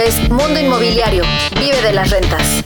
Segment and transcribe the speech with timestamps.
[0.00, 1.24] es Mundo Inmobiliario.
[1.58, 2.64] Vive de las rentas.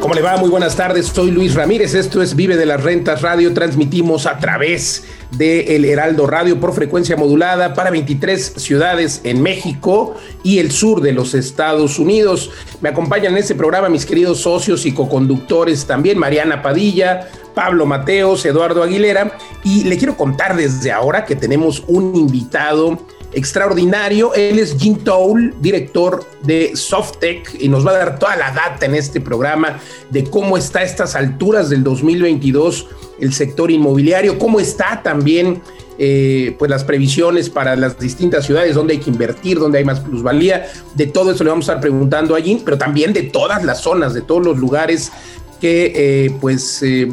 [0.00, 0.36] ¿Cómo le va?
[0.36, 1.06] Muy buenas tardes.
[1.06, 1.94] Soy Luis Ramírez.
[1.94, 3.52] Esto es Vive de las Rentas Radio.
[3.52, 5.04] Transmitimos a través
[5.36, 11.00] de El Heraldo Radio por frecuencia modulada para 23 ciudades en México y el sur
[11.00, 12.50] de los Estados Unidos.
[12.80, 18.44] Me acompañan en este programa mis queridos socios y coconductores también, Mariana Padilla, Pablo Mateos,
[18.44, 19.36] Eduardo Aguilera.
[19.64, 22.98] Y le quiero contar desde ahora que tenemos un invitado
[23.34, 24.34] extraordinario.
[24.34, 28.86] Él es Jim Towl, director de Softec, y nos va a dar toda la data
[28.86, 32.88] en este programa de cómo está a estas alturas del 2022
[33.20, 35.62] el sector inmobiliario, cómo está también
[35.96, 40.00] eh, pues las previsiones para las distintas ciudades, dónde hay que invertir, dónde hay más
[40.00, 40.66] plusvalía.
[40.94, 43.80] De todo eso le vamos a estar preguntando a Jim, pero también de todas las
[43.80, 45.12] zonas, de todos los lugares
[45.60, 47.08] que eh, pues eh,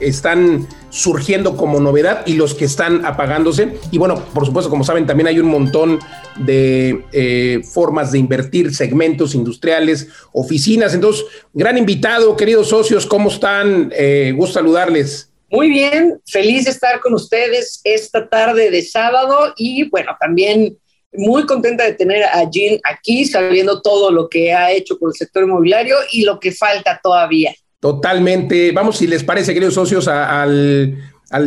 [0.00, 3.78] están surgiendo como novedad y los que están apagándose.
[3.90, 5.98] Y bueno, por supuesto, como saben, también hay un montón
[6.36, 10.94] de eh, formas de invertir, segmentos industriales, oficinas.
[10.94, 13.92] Entonces, gran invitado, queridos socios, ¿cómo están?
[14.34, 15.30] gusto saludarles.
[15.50, 20.76] Muy bien, feliz de estar con ustedes esta tarde de sábado y bueno, también
[21.12, 25.14] muy contenta de tener a Jean aquí, sabiendo todo lo que ha hecho por el
[25.14, 27.54] sector inmobiliario y lo que falta todavía.
[27.80, 28.72] Totalmente.
[28.72, 30.96] Vamos, si les parece, queridos socios, al,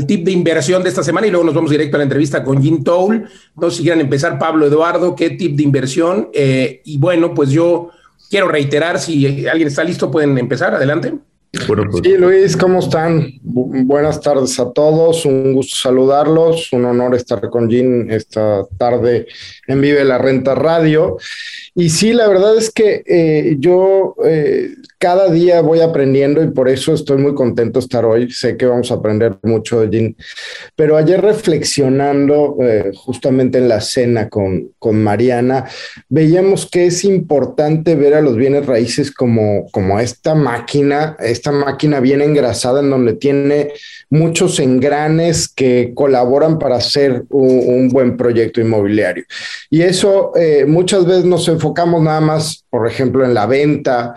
[0.07, 2.61] tip de inversión de esta semana y luego nos vamos directo a la entrevista con
[2.61, 3.27] Jim Toll.
[3.55, 6.29] No si quieran empezar, Pablo Eduardo, ¿qué tip de inversión?
[6.33, 7.89] Eh, y bueno, pues yo
[8.29, 10.73] quiero reiterar, si alguien está listo, pueden empezar.
[10.73, 11.13] Adelante.
[11.51, 13.29] Pues sí, Luis, ¿cómo están?
[13.43, 19.27] buenas tardes a todos, un gusto saludarlos, un honor estar con Jim esta tarde
[19.67, 21.17] en Vive la Renta Radio.
[21.75, 26.69] Y sí, la verdad es que eh, yo eh, cada día voy aprendiendo y por
[26.69, 28.29] eso estoy muy contento de estar hoy.
[28.29, 30.15] Sé que vamos a aprender mucho de.
[30.75, 35.65] Pero ayer reflexionando eh, justamente en la cena con, con Mariana,
[36.07, 41.99] veíamos que es importante ver a los bienes raíces como, como esta máquina, esta máquina
[41.99, 43.73] bien engrasada en donde tiene
[44.11, 49.23] muchos engranes que colaboran para hacer un, buen proyecto inmobiliario.
[49.69, 50.33] Y eso
[50.67, 54.15] muchas veces nos enfocamos nada más, por ejemplo, en la venta,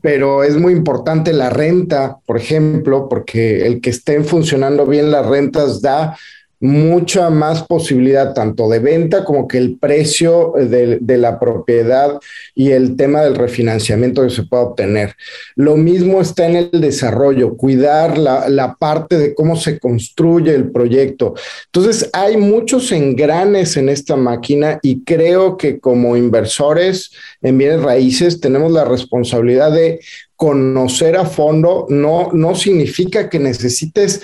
[0.00, 5.26] pero es muy importante la renta, por ejemplo, porque el que estén funcionando bien las
[5.26, 6.16] rentas da
[6.60, 12.18] mucha más posibilidad tanto de venta como que el precio de, la propiedad
[12.54, 15.16] y el tema del refinanciamiento que se pueda obtener.
[15.56, 20.70] Lo mismo está en el desarrollo, cuidar la, la parte de cómo se construye el
[20.70, 21.34] proyecto.
[21.66, 27.10] Entonces, hay muchos engranes en esta máquina y creo que como inversores
[27.40, 30.00] en bienes raíces tenemos la responsabilidad de
[30.36, 31.86] conocer a fondo.
[31.88, 34.22] No, no significa que necesites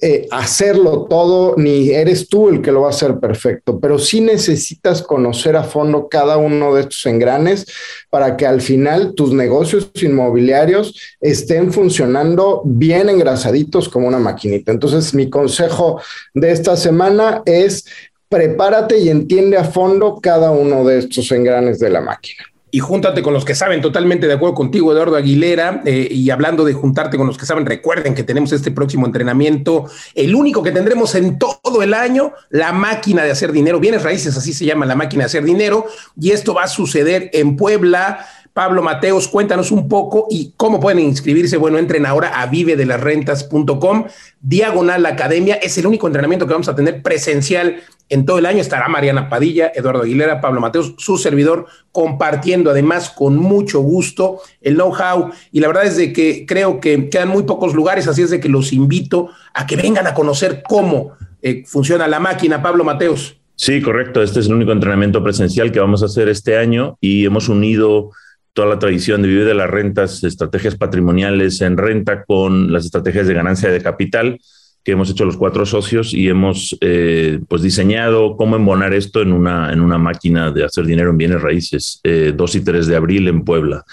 [0.00, 4.20] eh, hacerlo todo, ni eres tú el que lo va a hacer perfecto, pero sí
[4.20, 7.66] necesitas conocer a fondo cada uno de estos engranes
[8.10, 14.72] para que al final tus negocios inmobiliarios estén funcionando bien engrasaditos como una maquinita.
[14.72, 16.00] Entonces, mi consejo
[16.34, 17.84] de esta semana es
[18.28, 23.22] prepárate y entiende a fondo cada uno de estos engranes de la máquina y júntate
[23.22, 27.16] con los que saben, totalmente de acuerdo contigo, Eduardo Aguilera, eh, y hablando de juntarte
[27.16, 31.38] con los que saben, recuerden que tenemos este próximo entrenamiento, el único que tendremos en
[31.38, 35.24] todo el año, la máquina de hacer dinero, bienes raíces, así se llama la máquina
[35.24, 35.86] de hacer dinero,
[36.20, 38.26] y esto va a suceder en Puebla.
[38.52, 41.56] Pablo Mateos, cuéntanos un poco y cómo pueden inscribirse.
[41.56, 44.06] Bueno, entren ahora a vivedelasrentas.com,
[44.40, 45.54] diagonal academia.
[45.54, 47.76] Es el único entrenamiento que vamos a tener presencial
[48.10, 53.10] en todo el año estará Mariana Padilla, Eduardo Aguilera, Pablo Mateos, su servidor, compartiendo además
[53.10, 55.30] con mucho gusto el know-how.
[55.52, 58.40] Y la verdad es de que creo que quedan muy pocos lugares, así es de
[58.40, 62.60] que los invito a que vengan a conocer cómo eh, funciona la máquina.
[62.60, 63.36] Pablo Mateos.
[63.54, 64.22] Sí, correcto.
[64.22, 68.10] Este es el único entrenamiento presencial que vamos a hacer este año y hemos unido
[68.52, 73.28] toda la tradición de vivir de las rentas, estrategias patrimoniales en renta con las estrategias
[73.28, 74.40] de ganancia de capital
[74.84, 79.32] que hemos hecho los cuatro socios y hemos eh, pues diseñado cómo embonar esto en
[79.32, 82.96] una, en una máquina de hacer dinero en bienes raíces, 2 eh, y 3 de
[82.96, 83.84] abril en Puebla.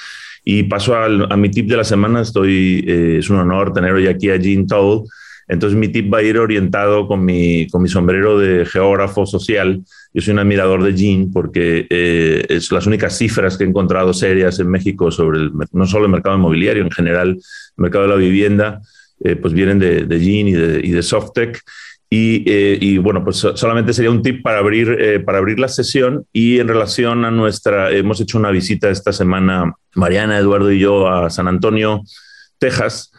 [0.45, 4.07] Y paso a mi tip de la semana, estoy, eh, es un honor tener hoy
[4.07, 5.04] aquí a Jean Toll.
[5.50, 9.81] Entonces mi tip va a ir orientado con mi, con mi sombrero de geógrafo social.
[10.13, 14.60] Yo soy un admirador de Jean porque es las únicas cifras que he encontrado serias
[14.60, 17.42] en México sobre el, no solo el mercado inmobiliario, en general el
[17.75, 18.81] mercado de la vivienda,
[19.19, 20.96] eh, pues vienen de, de y de, y.
[22.10, 25.68] Y, eh, y, bueno, pues solamente sería un tip para abrir, eh, para abrir la
[25.68, 30.80] sesión y en relación a nuestra, hemos hecho una visita esta semana, Mariana, Eduardo y
[30.80, 32.04] yo, a San Antonio,
[32.60, 33.12] Texas,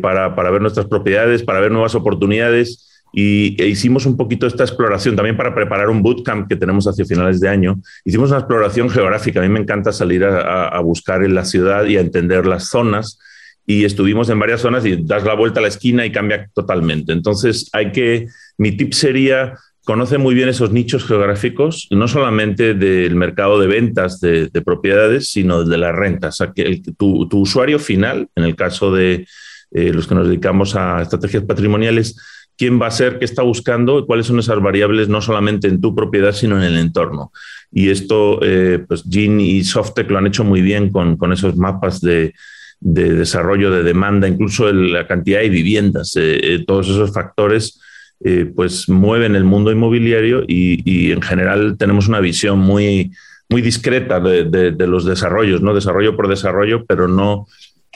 [0.00, 4.64] para, para ver nuestras propiedades, para ver nuevas oportunidades y e hicimos un poquito esta
[4.64, 7.80] exploración también para preparar un bootcamp que tenemos hacia finales de año.
[8.04, 9.40] Hicimos una exploración geográfica.
[9.40, 13.18] A mí me encanta salir a buscar en la ciudad y a entender las zonas.
[13.66, 17.12] Y estuvimos en varias zonas y das la vuelta a la esquina y cambia totalmente.
[17.12, 18.26] Entonces, hay que,
[18.58, 19.54] mi tip sería
[19.84, 25.64] conoce muy bien esos nichos geográficos, no solamente del mercado de ventas de, propiedades, sino
[25.64, 26.34] de las rentas.
[26.40, 29.26] O sea, que tu, usuario final, en el caso de
[29.72, 32.16] eh, los que nos dedicamos a estrategias patrimoniales,
[32.56, 35.94] quién va a ser, qué está buscando cuáles son esas variables, no solamente en tu
[35.94, 37.32] propiedad, sino en el entorno.
[37.72, 42.00] Y esto, eh, pues Gin y Softec lo han hecho muy bien con, esos mapas
[42.00, 42.34] de,
[42.80, 47.80] desarrollo de demanda, incluso la cantidad de viviendas, eh, todos esos factores
[48.22, 53.12] eh, pues mueven el mundo inmobiliario y, en general tenemos una visión muy,
[53.48, 55.74] muy discreta de, los desarrollos, ¿no?
[55.74, 57.46] Desarrollo por desarrollo, pero no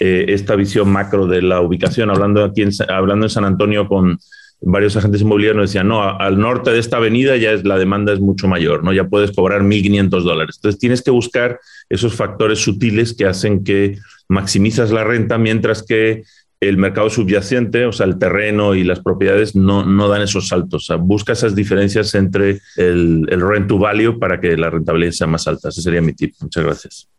[0.01, 2.11] eh, esta visión macro de la ubicación.
[2.11, 4.19] Hablando aquí hablando en San Antonio con
[4.65, 8.13] varios agentes inmobiliarios nos decían, no, al norte de esta avenida ya es, la demanda
[8.13, 8.93] es mucho mayor, ¿no?
[8.93, 10.57] Ya puedes cobrar 1.500 dólares.
[10.57, 16.25] Entonces tienes que buscar esos factores sutiles que hacen que maximizas la renta mientras que
[16.61, 20.91] el mercado subyacente, o sea, el terreno y las propiedades no, no dan esos saltos.
[21.01, 25.47] Busca esas diferencias entre el, el rent to value para que la rentabilidad sea más
[25.47, 25.69] alta.
[25.69, 26.35] Ese sería mi tip.
[26.41, 27.14] Muchas gracias.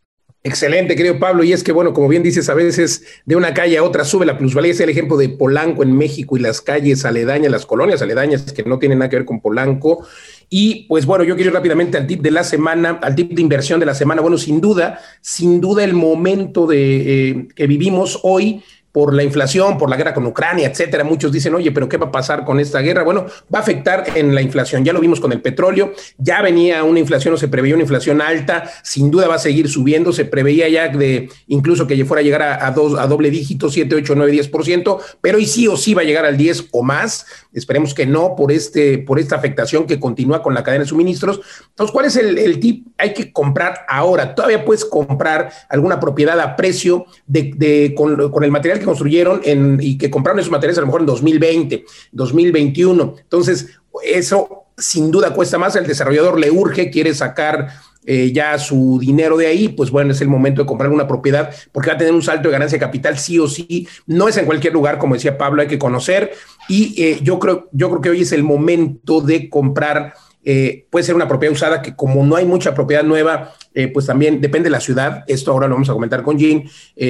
[0.45, 1.44] Excelente, querido Pablo.
[1.44, 4.27] Y es que, bueno, como bien dices, a veces de una calle a otra sube
[4.27, 4.74] la plusvalía.
[4.74, 8.62] Es el ejemplo de Polanco en México y las calles aledañas, las colonias aledañas que
[8.62, 10.06] no tienen nada que ver con Polanco.
[10.47, 13.42] Y pues bueno, yo quiero ir rápidamente al tip de la semana, al tip de
[13.42, 14.21] inversión de la semana.
[14.21, 18.62] Bueno, sin duda, sin duda el momento de, eh, que vivimos hoy
[18.95, 21.03] por la inflación, por la guerra con Ucrania, etcétera.
[21.03, 23.03] Muchos dicen, oye, pero ¿qué va a pasar con esta guerra?
[23.03, 24.86] Bueno, va a afectar en la inflación.
[24.86, 28.21] Ya lo vimos con el petróleo, ya venía una inflación o se preveía una inflación
[28.21, 30.13] alta, sin duda va a seguir subiendo.
[30.13, 33.95] Se preveía ya de incluso que fuera a llegar a, dos, a doble dígito, 7,
[33.95, 37.25] 8, 9, 10%, pero sí o sí va a llegar al 10 o más.
[37.51, 41.42] Esperemos que no por, este, por esta afectación que continúa con la cadena de suministros.
[41.69, 42.88] Entonces, ¿cuál es el, tip?
[42.97, 44.36] Hay que comprar ahora.
[44.36, 49.79] Todavía puedes comprar alguna propiedad a precio de, con, con el material que construyeron en,
[49.81, 53.15] y que compraron esos materiales a lo mejor en 2020, 2021.
[53.19, 53.67] Entonces,
[54.03, 55.75] eso sin duda cuesta más.
[55.75, 57.69] El desarrollador le urge, quiere sacar
[58.05, 61.49] eh, ya su dinero de ahí, pues bueno, es el momento de comprar una propiedad
[61.71, 63.87] porque va a tener un salto de ganancia de capital sí o sí.
[64.05, 66.31] No es en cualquier lugar, como decía Pablo, hay que conocer.
[66.69, 70.13] Y eh, yo, creo, yo creo que hoy es el momento de comprar.
[70.43, 73.55] Eh, puede ser una propiedad usada que como no hay mucha propiedad nueva,
[73.93, 75.23] pues también depende de la ciudad.
[75.27, 76.63] Esto ahora lo vamos a comentar con Jean.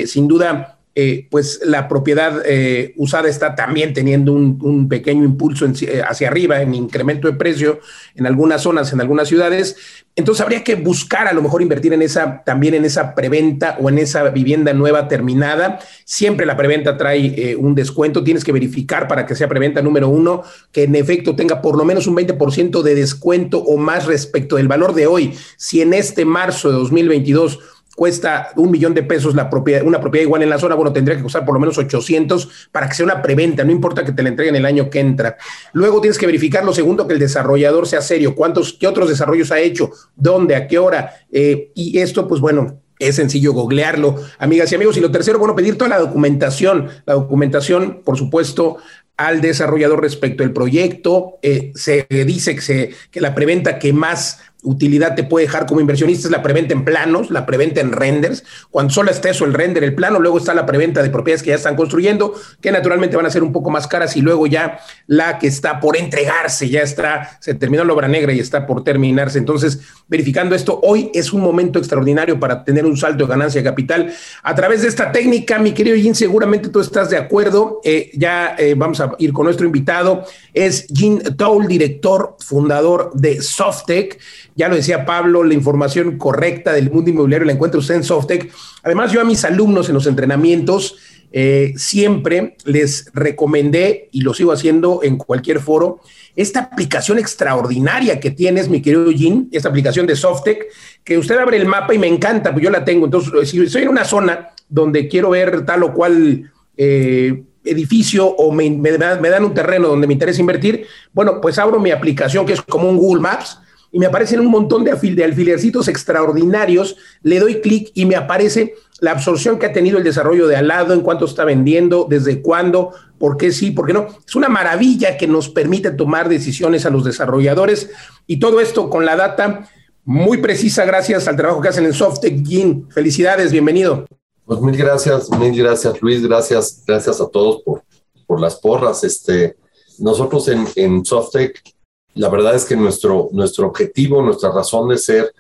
[0.07, 6.01] sin duda, eh, pues la propiedad eh, usada está también teniendo un, pequeño impulso eh,
[6.07, 7.81] hacia arriba en incremento de precio
[8.15, 9.75] en algunas zonas, en algunas ciudades.
[10.15, 13.89] Entonces habría que buscar a lo mejor invertir en esa, también en esa preventa o
[13.89, 15.79] en esa vivienda nueva terminada.
[16.05, 18.23] Siempre la preventa trae un descuento.
[18.23, 21.83] Tienes que verificar para que sea preventa número uno, que en efecto tenga por lo
[21.83, 25.33] menos un 20% de descuento o más respecto del valor de hoy.
[25.57, 27.59] Si en este marzo de 2022
[27.95, 31.17] cuesta un millón de pesos la propiedad, una propiedad igual en la zona, bueno, tendría
[31.17, 34.21] que costar por lo menos 800 para que sea una preventa, no importa que te
[34.21, 35.37] la entreguen el año que entra.
[35.73, 39.51] Luego tienes que verificar lo segundo, que el desarrollador sea serio, cuántos, qué otros desarrollos
[39.51, 44.71] ha hecho, dónde, a qué hora, eh, y esto, pues bueno, es sencillo googlearlo, amigas
[44.71, 44.97] y amigos.
[44.97, 46.87] Y lo tercero, bueno, pedir toda la documentación.
[47.05, 48.77] La documentación, por supuesto,
[49.17, 51.37] al desarrollador respecto al proyecto.
[51.41, 55.79] Eh, se dice que, se, que la preventa que más utilidad te puede dejar como
[55.79, 58.43] inversionista es la preventa en planos, la preventa en renders.
[58.69, 61.49] Cuando solo está eso, el render, el plano, luego está la preventa de propiedades que
[61.49, 64.79] ya están construyendo, que naturalmente van a ser un poco más caras, y luego ya
[65.07, 68.83] la que está por entregarse, ya está, se terminó la obra negra y está por
[68.83, 69.37] terminarse.
[69.37, 74.13] Entonces, verificando esto, hoy es un momento extraordinario para tener un salto de ganancia capital.
[74.43, 77.81] A través de esta técnica, mi querido Jin, seguramente tú estás de acuerdo.
[77.83, 80.23] Eh, ya eh, vamos a ir con nuestro invitado.
[80.53, 84.19] Es Jin Toll, director, fundador de Softec.
[84.55, 88.51] Ya lo decía Pablo, la información correcta del mundo inmobiliario la encuentra usted en Softec.
[88.83, 90.95] Además, yo a mis alumnos en los entrenamientos
[91.33, 95.99] eh, siempre les recomendé, y lo sigo haciendo en cualquier foro,
[96.37, 100.67] esta aplicación extraordinaria que tienes, mi querido Jim, esta aplicación de Softec,
[101.03, 103.05] que usted abre el mapa y me encanta, pues yo la tengo.
[103.05, 108.53] Entonces, si estoy en una zona donde quiero ver tal o cual eh, edificio o
[108.53, 112.61] me, dan un terreno donde me interesa invertir, bueno, pues abro mi aplicación que es
[112.61, 113.59] como un Google Maps
[113.95, 118.73] y me aparecen un montón de, de alfilercitos extraordinarios, le doy clic y me aparece
[118.99, 122.41] la absorción que ha tenido el desarrollo de al lado, en cuánto está vendiendo, desde
[122.41, 124.07] cuándo, por qué sí, por qué no.
[124.27, 127.89] Es una maravilla que nos permite tomar decisiones a los desarrolladores
[128.27, 129.69] y todo esto con la data
[130.03, 132.89] muy precisa gracias al trabajo que hacen en Softec Gin.
[132.89, 134.07] Felicidades, bienvenido.
[134.43, 137.83] Pues mil gracias, mil gracias Luis, gracias, gracias a todos por,
[138.27, 139.05] por las porras.
[139.05, 139.55] Este,
[139.99, 141.74] nosotros en, en Softec,
[142.15, 145.33] la verdad es que nuestro, nuestro objetivo, nuestra razón de ser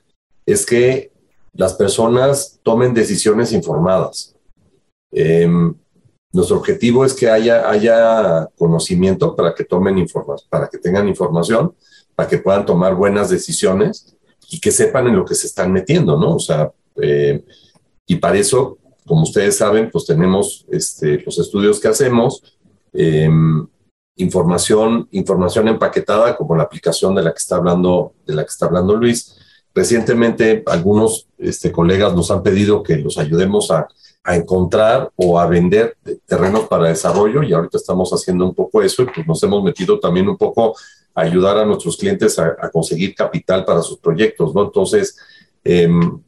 [0.45, 1.11] es que
[1.53, 4.35] las personas tomen decisiones informadas.
[5.11, 5.73] Em,
[6.33, 11.73] nuestro objetivo es que haya, haya conocimiento para que tomen información, para que tengan información,
[12.13, 14.13] para que puedan tomar buenas decisiones
[14.49, 16.35] y que sepan en lo que se están metiendo, ¿no?
[16.35, 17.41] O sea, eh,
[18.05, 22.43] y para eso, como ustedes saben, pues tenemos este, los estudios que hacemos,
[22.91, 23.65] em,
[24.17, 28.65] información, información empaquetada, como la aplicación de la que está hablando, de la que está
[28.65, 29.37] hablando Luis.
[29.73, 33.87] Recientemente, algunos este, colegas nos han pedido que los ayudemos a,
[34.25, 39.03] a encontrar o a vender terrenos para desarrollo y ahorita estamos haciendo un poco eso
[39.03, 40.75] y pues nos hemos metido también un poco
[41.13, 44.63] a ayudar a nuestros clientes a, conseguir capital para sus proyectos, ¿no?
[44.63, 45.15] Entonces,
[45.63, 46.19] em,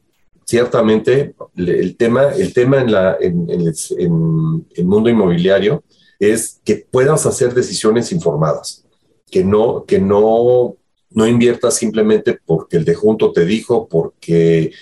[0.44, 5.82] ciertamente el tema, el tema en, la, en, en, en, el mundo inmobiliario
[6.18, 8.84] es que puedas hacer decisiones informadas,
[9.30, 10.76] que no, que no,
[11.10, 14.72] no inviertas simplemente porque el de junto te dijo, porque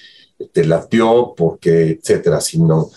[0.53, 2.91] te latió, porque, etcétera, sino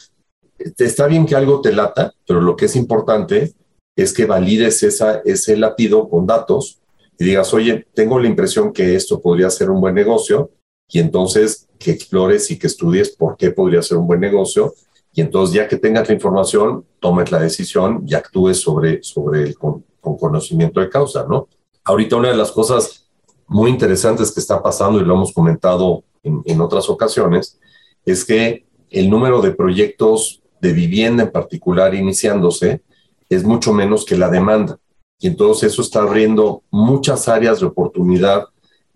[0.78, 3.54] está bien que algo te lata, pero lo que es importante
[3.96, 6.80] es que valides esa, ese latido con datos
[7.18, 10.52] y digas, oye, tengo la impresión que esto podría ser un buen negocio
[10.90, 14.74] y entonces que explores y que estudies por qué podría ser un buen negocio
[15.20, 19.58] y entonces ya que tengas la información, tomes la decisión y actúes sobre, sobre el
[19.58, 21.50] con, conocimiento de causa, ¿no?
[21.84, 23.10] Ahorita una de las cosas
[23.46, 27.60] muy interesantes que está pasando y lo hemos comentado en, en otras ocasiones
[28.06, 32.82] es que el número de proyectos de vivienda en particular iniciándose
[33.28, 34.80] es mucho menos que la demanda.
[35.20, 38.46] Y entonces eso está abriendo muchas áreas de oportunidad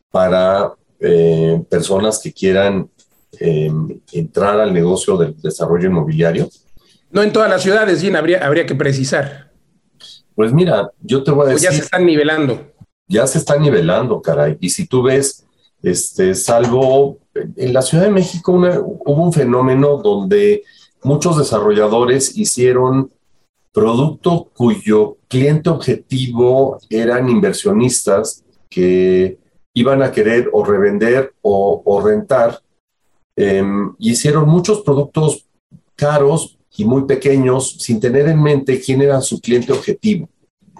[0.10, 2.90] para eh, personas que quieran
[3.40, 6.50] em, entrar al negocio del desarrollo inmobiliario.
[7.12, 9.52] No en todas las ciudades, Gina, habría, habría que precisar.
[10.36, 11.70] Pues mira, yo te voy a decir.
[11.70, 12.74] ya se están nivelando.
[13.08, 14.58] Ya se están nivelando, caray.
[14.60, 15.46] Y si tú ves,
[15.82, 20.64] este, salvo en la Ciudad de México hubo un fenómeno donde
[21.04, 23.12] muchos desarrolladores hicieron
[23.72, 29.40] producto cuyo cliente objetivo eran inversionistas que
[29.74, 32.60] iban a querer o revender o, rentar.
[33.36, 35.48] Em, hicieron muchos productos
[35.96, 40.30] caros y muy pequeños sin tener en mente quién era su cliente objetivo,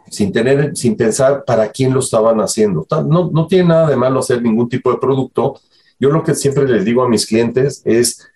[0.10, 2.86] sin, tener, sin pensar para quién lo estaban haciendo.
[3.08, 5.60] No, no tiene nada de malo hacer ningún tipo de producto.
[6.00, 8.28] Yo lo que siempre les digo a mis clientes es,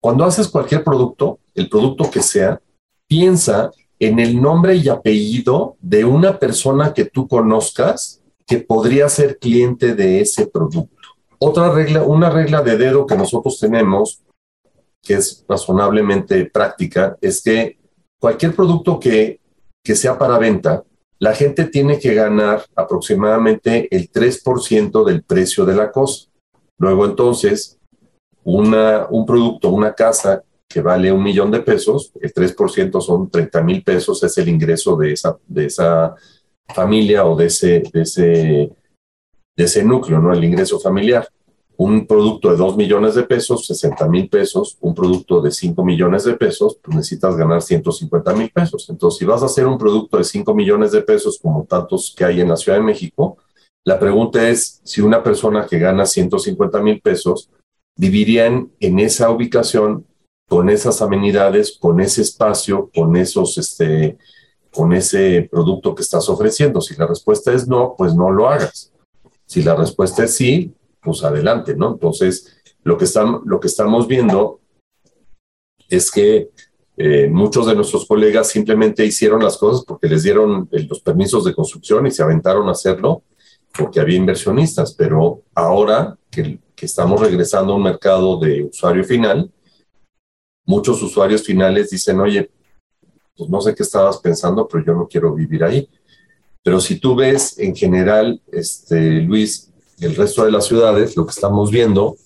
[0.00, 2.60] cuando haces cualquier producto, el producto que sea,
[3.06, 9.38] piensa en el nombre y apellido de una persona que tú conozcas que podría ser
[9.38, 11.03] cliente de ese producto.
[11.38, 14.22] Otra regla, una regla de dedo que nosotros tenemos,
[15.02, 17.78] que es razonablemente práctica, es que
[18.18, 19.40] cualquier producto que,
[19.82, 20.82] que sea para venta,
[21.18, 26.28] la gente tiene que ganar aproximadamente el 3% del precio de la cosa.
[26.78, 27.78] Luego entonces,
[28.42, 33.62] una, un producto, una casa que vale un millón de pesos, el 3% son 30
[33.62, 36.14] mil pesos, es el ingreso de esa, de esa
[36.74, 38.70] familia o de ese, de ese,
[39.56, 40.32] de ese núcleo, ¿no?
[40.32, 41.28] El ingreso familiar.
[41.76, 46.24] Un producto de 2 millones de pesos, 60 mil pesos, un producto de 5 millones
[46.24, 48.88] de pesos, pues necesitas ganar 150 mil pesos.
[48.88, 52.24] Entonces, si vas a hacer un producto de 5 millones de pesos, como tantos que
[52.24, 53.38] hay en la Ciudad de México,
[53.84, 57.50] la pregunta es si una persona que gana 150 mil pesos
[57.96, 60.06] vivirían en esa ubicación
[60.48, 64.16] con esas amenidades, con ese espacio, con esos, este,
[64.70, 66.80] con ese producto que estás ofreciendo.
[66.80, 68.93] Si la respuesta es no, pues no lo hagas.
[69.54, 71.92] Si la respuesta es sí, pues adelante, ¿no?
[71.92, 74.58] Entonces, lo que, están, lo que estamos viendo
[75.88, 76.50] es que
[76.96, 81.54] eh, muchos de nuestros colegas simplemente hicieron las cosas porque les dieron los permisos de
[81.54, 83.22] construcción y se aventaron a hacerlo
[83.78, 89.52] porque había inversionistas, pero ahora que, que estamos regresando a un mercado de usuario final,
[90.66, 92.50] muchos usuarios finales dicen, oye,
[93.36, 95.88] pues no sé qué estabas pensando, pero yo no quiero vivir ahí.
[96.64, 101.32] Pero si tú ves en general, este, Luis, el resto de las ciudades, lo que
[101.32, 102.16] estamos viendo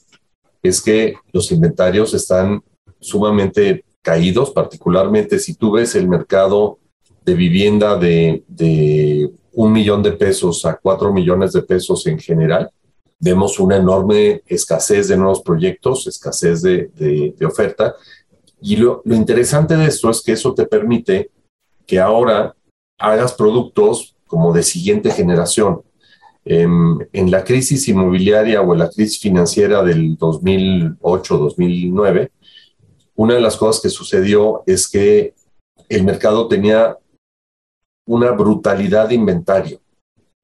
[0.63, 2.63] es que los inventarios están
[3.01, 6.79] sumamente caídos, particularmente si tú ves el mercado
[7.25, 12.71] de vivienda de, un millón de pesos a cuatro millones de pesos en general,
[13.19, 17.97] vemos una enorme escasez de nuevos proyectos, escasez de, oferta,
[18.61, 21.33] y lo, interesante de esto es que eso te permite
[21.85, 22.55] que ahora
[22.99, 25.83] hagas productos como de siguiente generación.
[26.45, 32.31] en la crisis inmobiliaria o en la crisis financiera del 2008-2009,
[33.17, 35.35] una de las cosas que sucedió es que
[35.89, 36.97] el mercado tenía
[38.07, 39.81] una brutalidad de inventario.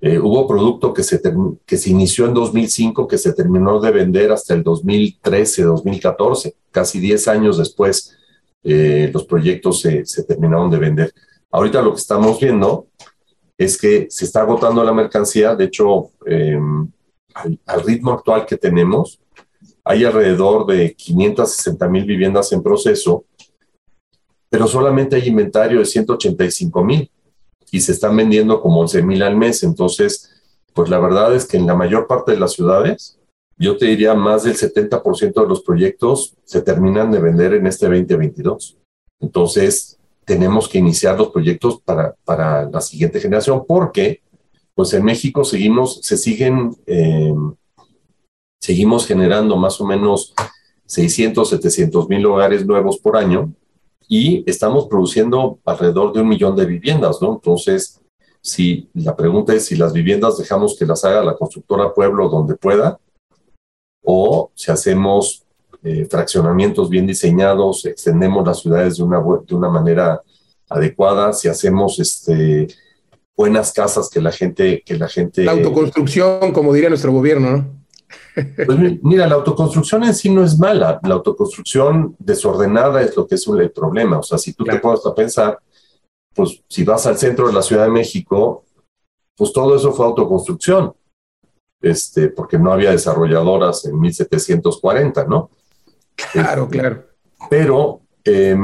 [0.01, 1.21] Eh, hubo producto que se,
[1.65, 7.01] que se inició en 2005, que se terminó de vender hasta el 2013, 2014, casi
[7.01, 8.19] 10 años después,
[8.65, 11.15] eh, los proyectos se, se, terminaron de vender.
[11.51, 12.89] Ahorita lo que estamos viendo
[13.59, 16.91] es que se está agotando la mercancía, de hecho, em,
[17.35, 19.21] al, al, ritmo actual que tenemos,
[19.85, 23.25] hay alrededor de 560 mil viviendas en proceso,
[24.49, 27.11] pero solamente hay inventario de 185 mil
[27.71, 29.63] y se están vendiendo como 11 mil al mes.
[29.65, 30.31] Entonces,
[30.73, 33.19] pues la verdad es que en la mayor parte de las ciudades,
[33.59, 37.87] yo te diría más del 70% de los proyectos se terminan de vender en este
[37.87, 38.77] 2022.
[39.21, 44.23] Entonces, tenemos que iniciar los proyectos para, para la siguiente generación porque,
[44.75, 47.35] pues en México seguimos, se siguen, eh,
[48.61, 50.35] seguimos generando más o menos
[50.87, 53.53] 600, 700 mil hogares nuevos por año
[54.09, 57.35] y estamos produciendo alrededor de un millón de viviendas, ¿no?
[57.35, 58.01] Entonces,
[58.41, 62.57] si la pregunta es si las viviendas dejamos que las haga la constructora Pueblo donde
[62.57, 62.99] pueda,
[64.03, 65.44] o si hacemos
[65.85, 70.23] eh, fraccionamientos bien diseñados, extendemos las ciudades de una, de una manera
[70.71, 72.69] adecuada, si hacemos este,
[73.37, 74.83] buenas casas que la gente...
[74.85, 77.85] Que la, gente la autoconstrucción, como diría nuestro gobierno, ¿no?
[78.35, 80.99] Pues mira, la autoconstrucción en sí no es mala.
[81.03, 84.19] La autoconstrucción desordenada es lo que es el problema.
[84.19, 85.59] O sea, si tú te pones a pensar,
[86.35, 88.65] pues si vas al centro de la Ciudad de México,
[89.37, 90.95] pues todo eso fue autoconstrucción.
[91.81, 95.51] Este, porque no había desarrolladoras en 1740, ¿no?
[96.17, 97.05] Claro, este, claro.
[97.51, 98.57] Pero eh,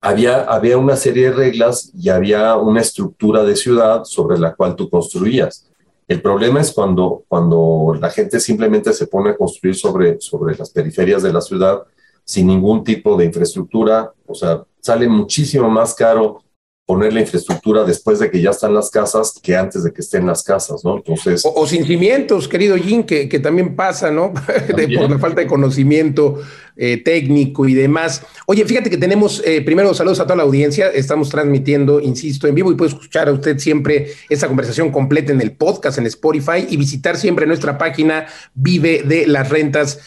[0.00, 4.76] había, había una serie de reglas y había una estructura de ciudad sobre la cual
[4.76, 5.70] tú construías.
[6.06, 10.70] El problema es cuando, cuando la gente simplemente se pone a construir sobre, sobre las
[10.70, 11.82] periferias de la ciudad
[12.24, 14.12] sin ningún tipo de infraestructura.
[14.26, 16.43] O sea, sale muchísimo más caro
[16.86, 20.26] poner la infraestructura después de que ya están las casas que antes de que estén
[20.26, 20.98] las casas, ¿no?
[20.98, 21.42] Entonces...
[21.44, 24.34] O, sin cimientos, querido Jim, que, que también pasa, ¿no?
[24.98, 26.42] por la falta de conocimiento
[26.76, 28.22] eh, técnico y demás.
[28.46, 32.54] Oye, fíjate que tenemos, eh, primero saludos a toda la audiencia, estamos transmitiendo, insisto, en
[32.54, 36.66] vivo y puede escuchar a usted siempre esa conversación completa en el podcast, en Spotify
[36.68, 40.00] y visitar siempre nuestra página vive de las rentas.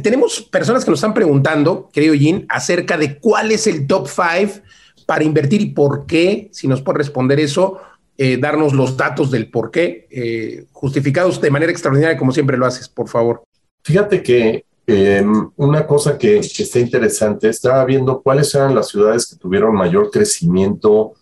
[0.00, 4.62] Tenemos personas que nos están preguntando, querido Jim, acerca de cuál es el top five
[5.06, 7.78] para invertir y por qué, si nos puede responder eso,
[8.18, 12.66] eh, darnos los datos del por qué, eh, justificados de manera extraordinaria, como siempre lo
[12.66, 13.44] haces, por favor.
[13.82, 19.36] Fíjate que em, una cosa que, está interesante, estaba viendo cuáles eran las ciudades que
[19.36, 21.14] tuvieron mayor crecimiento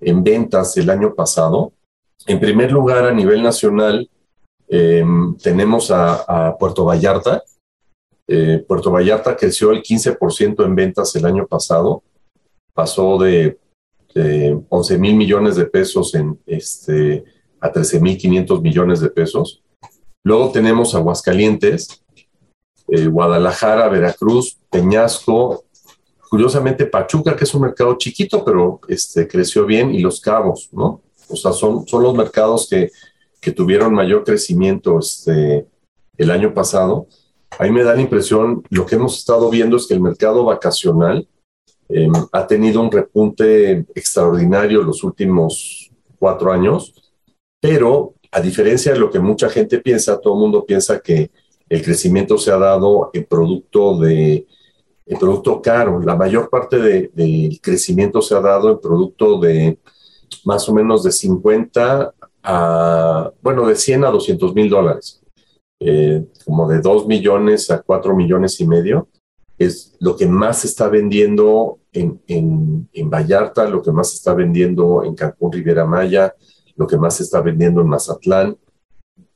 [0.00, 1.72] en ventas el año pasado.
[2.26, 4.08] En primer lugar, a nivel nacional,
[4.68, 6.14] em, tenemos a,
[6.48, 7.42] a, Puerto Vallarta.
[8.26, 12.02] Eh, Puerto Vallarta creció el 15% en ventas el año pasado
[12.74, 13.58] pasó de,
[14.68, 16.12] 11 mil millones de pesos
[16.46, 17.24] este,
[17.58, 19.64] a 13 mil 500 millones de pesos.
[20.22, 22.04] Luego tenemos Aguascalientes,
[22.88, 25.64] eh, Guadalajara, Veracruz, Peñasco,
[26.30, 31.02] curiosamente Pachuca, que es un mercado chiquito, pero este, creció bien, y Los Cabos, ¿no?
[31.28, 32.90] O sea, son, los mercados que,
[33.40, 35.66] que tuvieron mayor crecimiento este,
[36.16, 37.08] el año pasado.
[37.58, 40.44] A mí me da la impresión, lo que hemos estado viendo es que el mercado
[40.44, 41.26] vacacional
[41.88, 46.94] eh, ha tenido un repunte extraordinario los últimos cuatro años,
[47.60, 51.30] pero a diferencia de lo que mucha gente piensa, todo el mundo piensa que
[51.68, 54.46] el crecimiento se ha dado en producto de
[55.06, 56.00] en producto caro.
[56.00, 59.78] La mayor parte del de, crecimiento se ha dado en producto de
[60.44, 65.22] más o menos de 50 a, bueno, de 100 a 200 mil dólares,
[65.80, 69.08] eh, como de 2 millones a 4 millones y medio
[69.58, 74.16] es lo que más se está vendiendo en, en, en, Vallarta, lo que más se
[74.16, 76.34] está vendiendo en Cancún, Riviera Maya,
[76.76, 78.56] lo que más se está vendiendo en Mazatlán.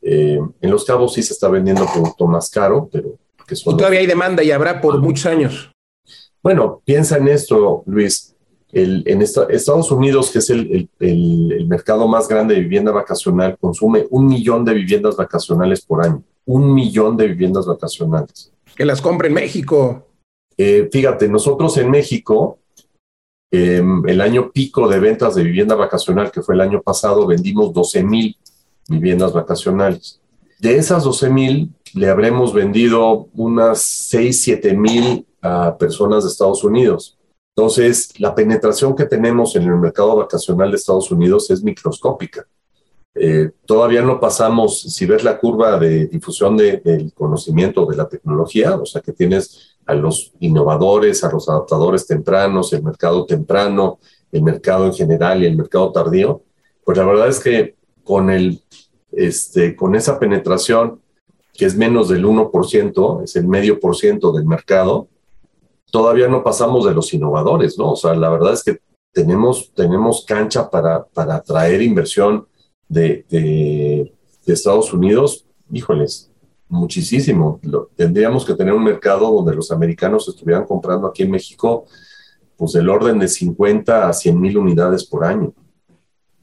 [0.02, 3.16] Eh, en Los Cabos sí se está vendiendo producto más caro, pero...
[3.46, 5.72] Que son y todavía hay demanda y habrá por muchos años.
[6.42, 8.35] Bueno, piensa en esto, Luis.
[8.70, 12.92] El, en esta, Estados Unidos, que es el, el, el mercado más grande de vivienda
[12.92, 16.22] vacacional, consume un millón de viviendas vacacionales por año.
[16.44, 18.52] Un millón de viviendas vacacionales.
[18.76, 20.08] Que las compre en México.
[20.59, 22.59] Eh, fíjate, nosotros en México,
[23.51, 27.73] eh, el año pico de ventas de vivienda vacacional, que fue el año pasado, vendimos
[27.73, 28.37] 12 mil
[28.88, 30.21] viviendas vacacionales.
[30.59, 36.64] De esas 12 mil, le habremos vendido unas 6, 7 mil a personas de Estados
[36.64, 37.16] Unidos.
[37.57, 42.47] Entonces, la penetración que tenemos en el mercado vacacional de Estados Unidos es microscópica.
[43.14, 48.09] Eh, todavía no pasamos, si ves la curva de difusión de, del conocimiento de la
[48.09, 53.98] tecnología, o sea que tienes a los innovadores, a los adaptadores tempranos, el mercado temprano,
[54.31, 56.42] el mercado en general y el mercado tardío,
[56.85, 57.74] pues la verdad es que
[58.05, 58.62] con, el,
[59.12, 61.01] este, con esa penetración,
[61.55, 65.09] que es menos del 1%, es el medio por ciento del mercado,
[65.90, 67.92] todavía no pasamos de los innovadores, ¿no?
[67.92, 68.81] O sea, la verdad es que
[69.12, 72.46] tenemos, tenemos cancha para, para atraer inversión
[72.88, 74.12] de, de,
[74.44, 76.31] de Estados Unidos, híjoles,
[76.68, 77.61] muchísimo.
[77.96, 81.87] tendríamos que tener un mercado donde los americanos estuvieran comprando aquí en México,
[82.57, 85.52] pues del orden de 50 a 100 mil unidades por año.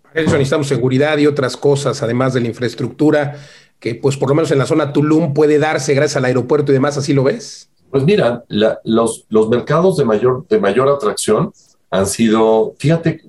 [0.01, 3.38] Para eso necesitamos seguridad y otras cosas, además de la infraestructura,
[3.79, 6.75] que pues por lo menos en la zona Tulum puede darse gracias al aeropuerto y
[6.75, 7.69] demás, ¿así lo ves?
[7.91, 8.43] Pues mira,
[8.83, 11.51] los, los mercados de mayor, de mayor atracción
[11.91, 13.21] han sido, fíjate,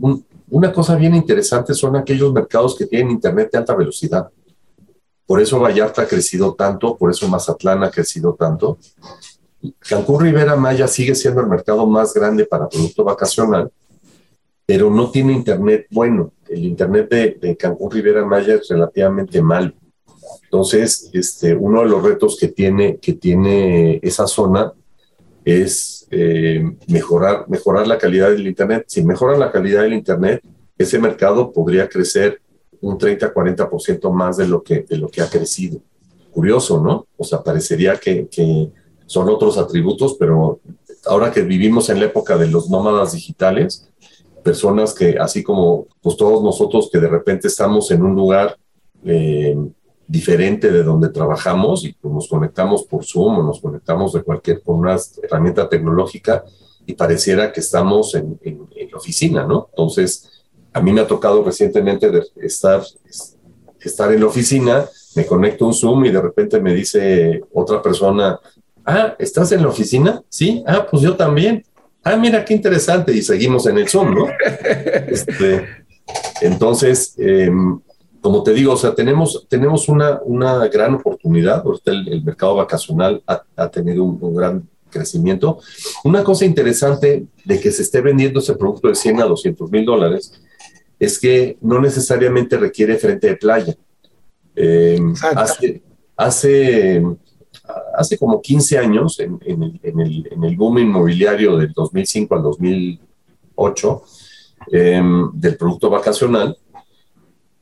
[0.48, 4.28] una cosa bien interesante son aquellos mercados que tienen internet de alta velocidad.
[5.26, 8.78] Por eso Vallarta ha crecido tanto, por eso Mazatlán ha crecido tanto.
[9.80, 13.70] Cancún Rivera Maya sigue siendo el mercado más grande para producto vacacional,
[14.64, 16.32] pero no tiene internet bueno.
[16.48, 19.74] El internet de, Cancún Rivera Maya es relativamente mal.
[20.44, 24.72] Entonces, este, uno de los retos que tiene, que tiene esa zona
[25.44, 28.84] es eh, mejorar, mejorar la calidad del Internet.
[28.86, 30.42] Si mejora la calidad del Internet,
[30.78, 32.40] ese mercado podría crecer
[32.80, 35.80] un 30-40% más de lo, que, de lo que ha crecido.
[36.30, 37.06] Curioso, ¿no?
[37.16, 38.28] O sea, parecería que,
[39.06, 40.60] son otros atributos, pero
[41.06, 43.88] ahora que vivimos en la época de los nómadas digitales,
[44.42, 48.58] personas que, así como pues todos nosotros que de repente estamos en un lugar
[49.04, 49.56] eh,
[50.08, 54.60] diferente de donde trabajamos y pues, nos conectamos por Zoom o nos conectamos de cualquier,
[54.62, 56.44] con una herramienta tecnológica
[56.84, 59.68] y pareciera que estamos en, en la oficina, ¿no?
[59.70, 60.35] Entonces,
[60.76, 62.82] a mí me ha tocado recientemente de estar,
[63.80, 64.84] estar en la oficina,
[65.14, 68.38] me conecto un Zoom y de repente me dice otra persona,
[68.84, 70.22] ah, ¿estás en la oficina?
[70.28, 71.64] Sí, ah, pues yo también.
[72.04, 73.10] Ah, mira qué interesante.
[73.14, 74.26] Y seguimos en el Zoom, ¿no?
[75.08, 75.66] Este,
[76.42, 77.80] entonces, em,
[78.20, 81.62] como te digo, o sea, tenemos, tenemos una, una gran oportunidad.
[81.64, 85.58] Ahorita el, mercado vacacional ha, tenido un, un, gran crecimiento.
[86.04, 89.86] Una cosa interesante de que se esté vendiendo ese producto de 100 a 200 mil
[89.86, 90.42] dólares
[90.98, 93.74] es que no necesariamente requiere frente de playa.
[94.54, 94.98] Eh,
[95.36, 95.82] hace,
[96.16, 97.04] hace,
[97.94, 102.42] hace, como 15 años, en, el, en, el, en, el, boom inmobiliario del 2005 al
[102.42, 104.02] 2008,
[104.72, 106.56] em, del producto vacacional,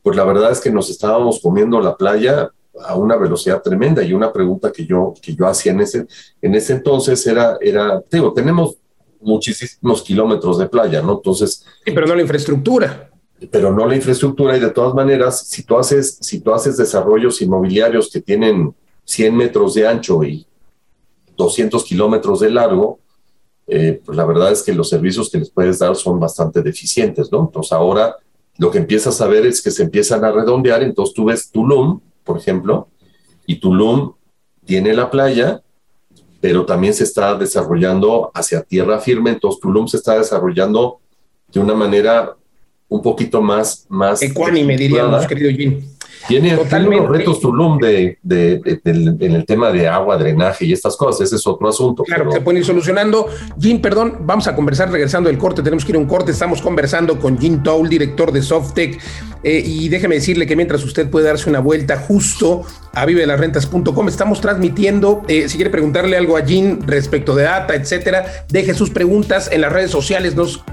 [0.01, 2.49] pues la verdad es que nos estábamos comiendo la playa
[2.87, 6.07] a una velocidad tremenda y una pregunta que yo, que yo hacía en ese,
[6.41, 8.75] en ese entonces era, era, digo, tenemos
[9.19, 11.13] muchísimos kilómetros de playa, ¿no?
[11.13, 11.65] Entonces...
[11.83, 13.09] Sí, pero no la infraestructura
[13.51, 17.41] pero no la infraestructura y de todas maneras, si tú haces, si tú haces desarrollos
[17.41, 20.45] inmobiliarios que tienen 100 metros de ancho y
[21.35, 22.99] 200 kilómetros de largo,
[23.67, 27.31] eh, pues la verdad es que los servicios que les puedes dar son bastante deficientes,
[27.31, 27.41] ¿no?
[27.41, 28.15] Entonces ahora
[28.57, 31.99] lo que empiezas a ver es que se empiezan a redondear, entonces tú ves Tulum,
[32.23, 32.87] por ejemplo,
[33.45, 34.13] y Tulum
[34.65, 35.61] tiene la playa,
[36.39, 40.99] pero también se está desarrollando hacia tierra firme, entonces Tulum se está desarrollando
[41.51, 42.35] de una manera
[42.87, 43.85] un poquito más...
[43.89, 45.81] más Ecuánime, diríamos, querido Jim.
[46.27, 47.01] Tiene, Totalmente.
[47.01, 51.27] unos retos Tulum de, de, en el tema de agua, drenaje y estas cosas.
[51.27, 52.03] Ese es otro asunto.
[52.03, 53.27] Claro, se pueden ir solucionando.
[53.59, 55.61] Jim, perdón, vamos a conversar regresando del corte.
[55.61, 56.31] Tenemos que ir a un corte.
[56.31, 58.99] Estamos conversando con Jim Toll, director de Softec.
[59.45, 64.41] Eh, y déjeme decirle que mientras usted puede darse una vuelta justo a vivelasrentas.com, estamos
[64.41, 65.21] transmitiendo.
[65.27, 69.61] Eh, si quiere preguntarle algo a Jim respecto de data, etcétera, deje sus preguntas en
[69.61, 70.35] las redes sociales.
[70.35, 70.63] Nos,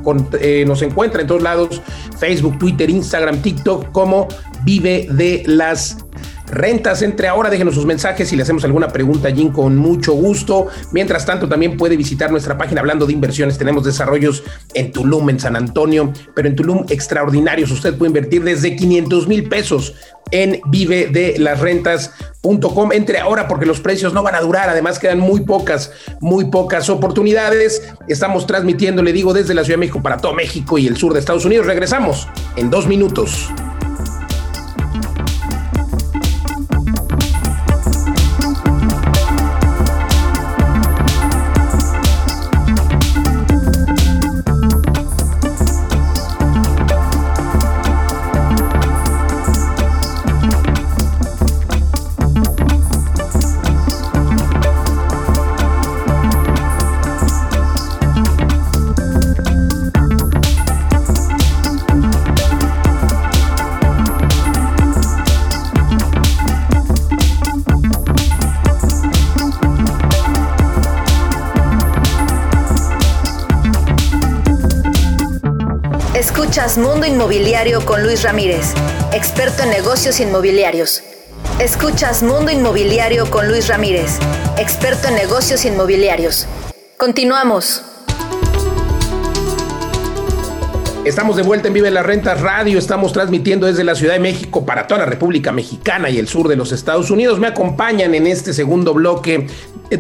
[0.41, 1.83] eh, nos encuentra en todos lados:
[2.19, 4.29] Facebook, Twitter, Instagram, TikTok, como
[4.65, 6.13] Vive de las rentas.
[6.53, 10.67] Entre ahora, déjenos sus mensajes y le hacemos alguna pregunta a Jim con mucho gusto.
[10.93, 13.57] Mientras tanto, también puede visitar nuestra página hablando de inversiones.
[13.57, 17.71] Tenemos desarrollos en Tulum, en San Antonio, pero en Tulum extraordinarios.
[17.71, 19.95] Usted puede invertir desde 500 mil pesos
[20.31, 22.93] en vive de las rentas.com.
[22.93, 24.69] Entre ahora porque los precios no van a durar.
[24.69, 27.83] Además, quedan muy pocas, muy pocas oportunidades.
[28.09, 31.15] Estamos transmitiendo, le digo, desde la Ciudad de México para todo México y el sur
[31.15, 31.67] de Estados Unidos.
[31.67, 33.49] Regresamos en dos minutos.
[76.77, 78.73] Mundo Inmobiliario con Luis Ramírez,
[79.13, 81.03] experto en negocios inmobiliarios.
[81.59, 84.19] Escuchas Mundo Inmobiliario con Luis Ramírez,
[84.57, 86.47] experto en negocios inmobiliarios.
[86.97, 87.83] Continuamos.
[91.05, 92.79] Estamos de vuelta en Vive las Rentas Radio.
[92.79, 96.49] Estamos transmitiendo desde la Ciudad de México para toda la República Mexicana y el sur
[96.49, 97.41] de los Estados Unidos.
[97.41, 99.49] Me acompañan en este segundo bloque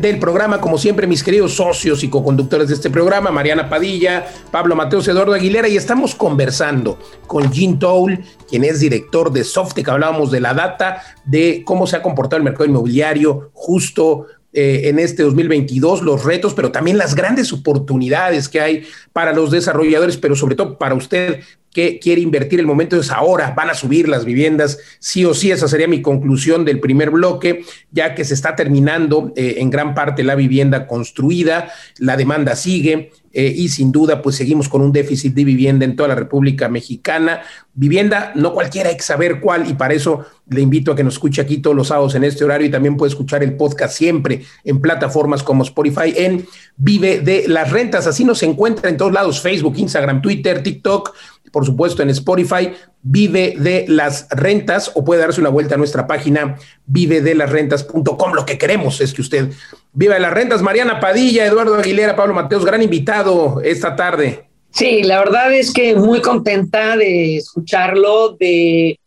[0.00, 4.74] del programa, como siempre, mis queridos socios y co-conductores de este programa, Mariana Padilla, Pablo
[4.74, 9.88] Mateos, Eduardo Aguilera, y estamos conversando con Jean Toul, quien es director de Softec.
[9.88, 14.98] Hablábamos de la data, de cómo se ha comportado el mercado inmobiliario justo eh, en
[14.98, 20.37] este 2022, los retos, pero también las grandes oportunidades que hay para los desarrolladores, pero
[20.37, 21.40] sobre todo para usted
[21.72, 22.61] que quiere invertir.
[22.61, 26.02] El momento es ahora, van a subir las viviendas, sí o sí, esa sería mi
[26.02, 30.87] conclusión del primer bloque, ya que se está terminando eh, en gran parte la vivienda
[30.87, 35.87] construida, la demanda sigue, eh, y sin duda pues seguimos con un déficit de vivienda
[35.87, 37.40] en toda la República Mexicana.
[37.72, 41.14] Vivienda, no cualquiera hay que saber cuál y para eso le invito a que nos
[41.14, 44.44] escuche aquí todos los sábados en este horario y también puede escuchar el podcast siempre
[44.64, 48.06] en plataformas como Spotify en Vive de las Rentas.
[48.06, 51.14] Así nos encuentra en todos lados, Facebook, Instagram, Twitter, TikTok,
[51.53, 56.07] por supuesto en Spotify, Vive de las Rentas o puede darse una vuelta a nuestra
[56.07, 58.33] página vivedelasrentas.com.
[58.33, 59.51] Lo que queremos es que usted
[59.93, 60.62] viva de las rentas.
[60.62, 64.47] Mariana Padilla, Eduardo Aguilera, Pablo Mateos, gran invitado esta tarde.
[64.71, 68.99] Sí, la verdad es que muy contenta de escucharlo, de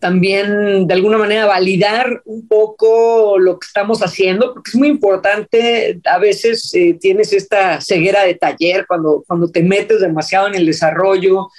[0.00, 6.00] también de alguna manera validar un poco lo que estamos haciendo, porque es muy importante,
[6.04, 10.66] a veces eh, tienes esta ceguera de taller cuando, cuando te metes demasiado en el
[10.66, 11.50] desarrollo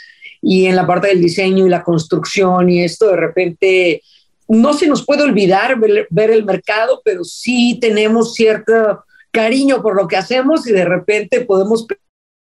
[0.43, 4.01] y en la parte del diseño y la construcción y esto de repente
[4.49, 10.07] no se nos puede olvidar ver, el mercado, pero sí tenemos cierto cariño por lo
[10.07, 11.87] que hacemos y de repente podemos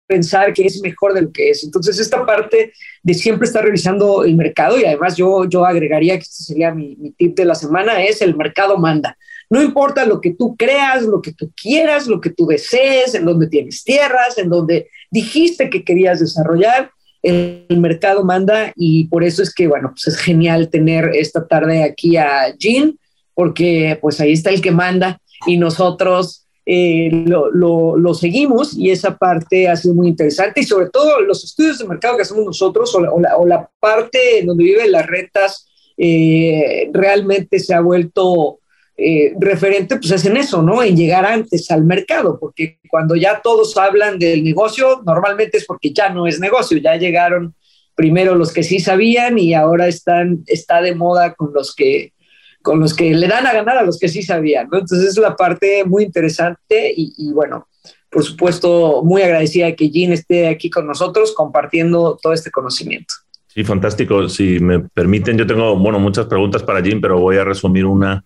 [0.08, 1.63] pensar que es mejor de lo que es.
[1.63, 2.73] Entonces, esta parte
[3.04, 6.95] de siempre estar revisando el mercado, y además yo, yo agregaría que este sería mi,
[6.95, 9.17] mi, tip de la semana, es el mercado manda.
[9.49, 13.25] No importa lo que tú creas, lo que tú quieras, lo que tú desees, en
[13.25, 19.43] donde tienes tierras, en donde dijiste que querías desarrollar, el mercado manda y por eso
[19.43, 22.97] es que, bueno, pues es genial tener esta tarde aquí a Jean,
[23.34, 27.49] porque pues ahí está el que manda y nosotros eh, lo,
[27.97, 31.88] lo, seguimos y esa parte ha sido muy interesante y sobre todo los estudios de
[31.88, 37.58] mercado que hacemos nosotros o la, o la, parte donde viven las rentas eh, realmente
[37.60, 38.60] se ha vuelto
[39.01, 40.83] eh, referente, pues es en eso, ¿no?
[40.83, 45.91] En llegar antes al mercado, porque cuando ya todos hablan del negocio, normalmente es porque
[45.93, 47.55] ya no es negocio, ya llegaron
[47.95, 52.13] primero los que sí sabían y ahora están, está de moda con los que
[52.62, 54.79] con los que le dan a ganar a los que sí sabían, ¿no?
[54.79, 57.69] Entonces es la parte muy interesante y, y bueno,
[58.09, 63.13] por supuesto, muy agradecida de que Jean esté aquí con nosotros compartiendo todo este conocimiento.
[63.47, 64.27] Sí, fantástico.
[64.29, 68.23] Si me permiten, yo tengo, bueno, muchas preguntas para Jean, pero voy a resumir una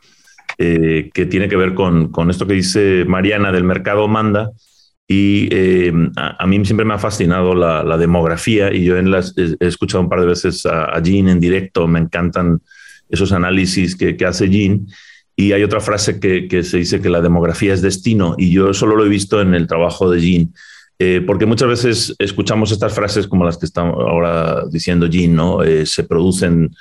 [0.58, 4.52] eh, que tiene que ver con, con, esto que dice Mariana del mercado manda.
[5.08, 9.34] Y eh, a, mí siempre me ha fascinado la, la demografía y yo en las,
[9.38, 12.62] he, escuchado un par de veces a, a, Jean en directo, me encantan
[13.10, 14.88] esos análisis que, que hace Jean.
[15.36, 18.74] Y hay otra frase que, que, se dice que la demografía es destino y yo
[18.74, 20.54] solo lo he visto en el trabajo de Jean.
[21.00, 25.64] Eh, porque muchas veces escuchamos estas frases como las que está ahora diciendo Jean, ¿no?
[25.64, 26.74] Eh, se producen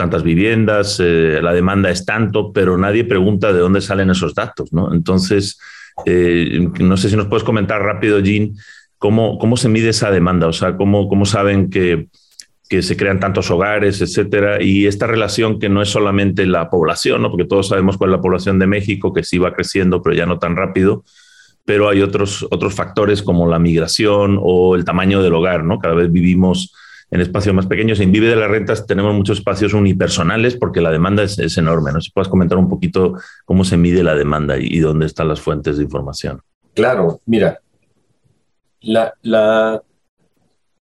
[0.00, 4.72] tantas viviendas, eh, la demanda es tanto, pero nadie pregunta de dónde salen esos datos,
[4.72, 4.94] ¿no?
[4.94, 5.60] Entonces,
[6.06, 8.54] eh, no sé si nos puedes comentar rápido, Jean,
[8.96, 12.08] cómo, cómo se mide esa demanda, o sea, cómo, cómo saben que,
[12.70, 17.20] que se crean tantos hogares, etcétera, y esta relación que no es solamente la población,
[17.20, 17.30] ¿no?
[17.30, 20.24] Porque todos sabemos cuál es la población de México, que sí va creciendo, pero ya
[20.24, 21.04] no tan rápido,
[21.66, 25.78] pero hay otros, otros factores como la migración o el tamaño del hogar, ¿no?
[25.78, 26.72] Cada vez vivimos
[27.10, 28.00] en espacios más pequeños.
[28.00, 31.92] En Vive de las Rentas tenemos muchos espacios unipersonales porque la demanda es, enorme.
[31.92, 32.00] ¿no?
[32.00, 35.76] Si puedes comentar un poquito cómo se mide la demanda y, dónde están las fuentes
[35.76, 36.40] de información.
[36.74, 37.60] Claro, mira,
[38.80, 39.82] la, la,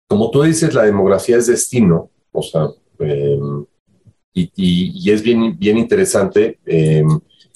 [0.08, 2.68] como tú dices, la demografía es destino, o sea,
[3.00, 3.40] eh,
[4.34, 6.60] y, y, es bien, bien interesante.
[6.66, 7.04] Eh,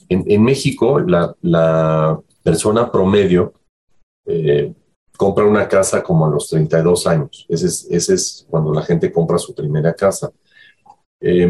[0.10, 3.54] en, en, México, la, la, persona promedio
[4.28, 4.72] eh,
[5.18, 7.46] compra una casa como a los 32 años.
[7.50, 10.32] Ese es, ese es cuando la gente compra su primera casa.
[11.20, 11.50] Eh,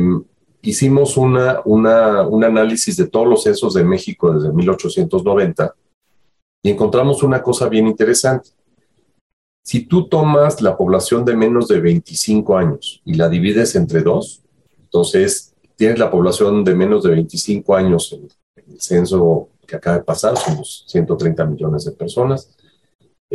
[0.62, 5.76] hicimos una, una, un análisis de todos los censos de México desde 1890
[6.64, 8.50] y encontramos una cosa bien interesante.
[9.64, 14.44] Si tú tomas la población de menos de 25 años y la divides entre dos,
[14.80, 18.28] entonces tienes la población de menos de 25 años en
[18.72, 22.56] el censo que acaba de pasar, somos 130 millones de personas,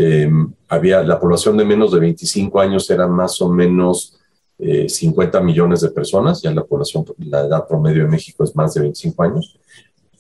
[0.01, 4.19] em, había la población de menos de 25 años era más o menos
[4.59, 8.75] 50 eh, millones de personas, ya la población, la edad promedio de México es más
[8.75, 9.59] de 25 años.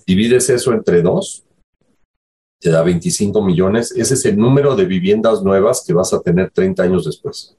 [0.06, 1.44] Divides eso entre dos,
[2.58, 3.92] te da 25 millones.
[3.92, 7.56] Ese es el número de viviendas nuevas que vas a tener 30 años después.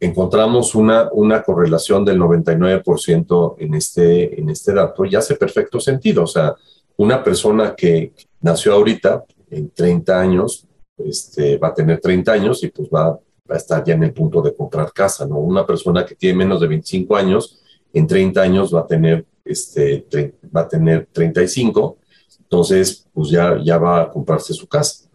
[0.00, 6.24] Encontramos una, una correlación del 99% en este, en este dato y hace perfecto sentido.
[6.24, 6.56] O sea,
[6.96, 10.66] una persona que nació ahorita, en 30 años,
[10.98, 14.40] este, va a tener 30 años y pues va, a estar ya en el punto
[14.40, 15.38] de comprar casa, ¿no?
[15.38, 17.60] Una persona que tiene menos de 25 años,
[17.92, 20.06] en 30 años va a tener, este,
[20.54, 21.98] va a tener 35,
[22.38, 25.08] entonces pues ya, ya va a comprarse su casa.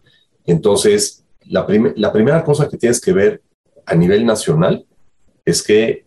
[0.44, 3.42] Entonces, la, la primera cosa que tienes que ver
[3.86, 4.86] a nivel nacional
[5.44, 6.04] es que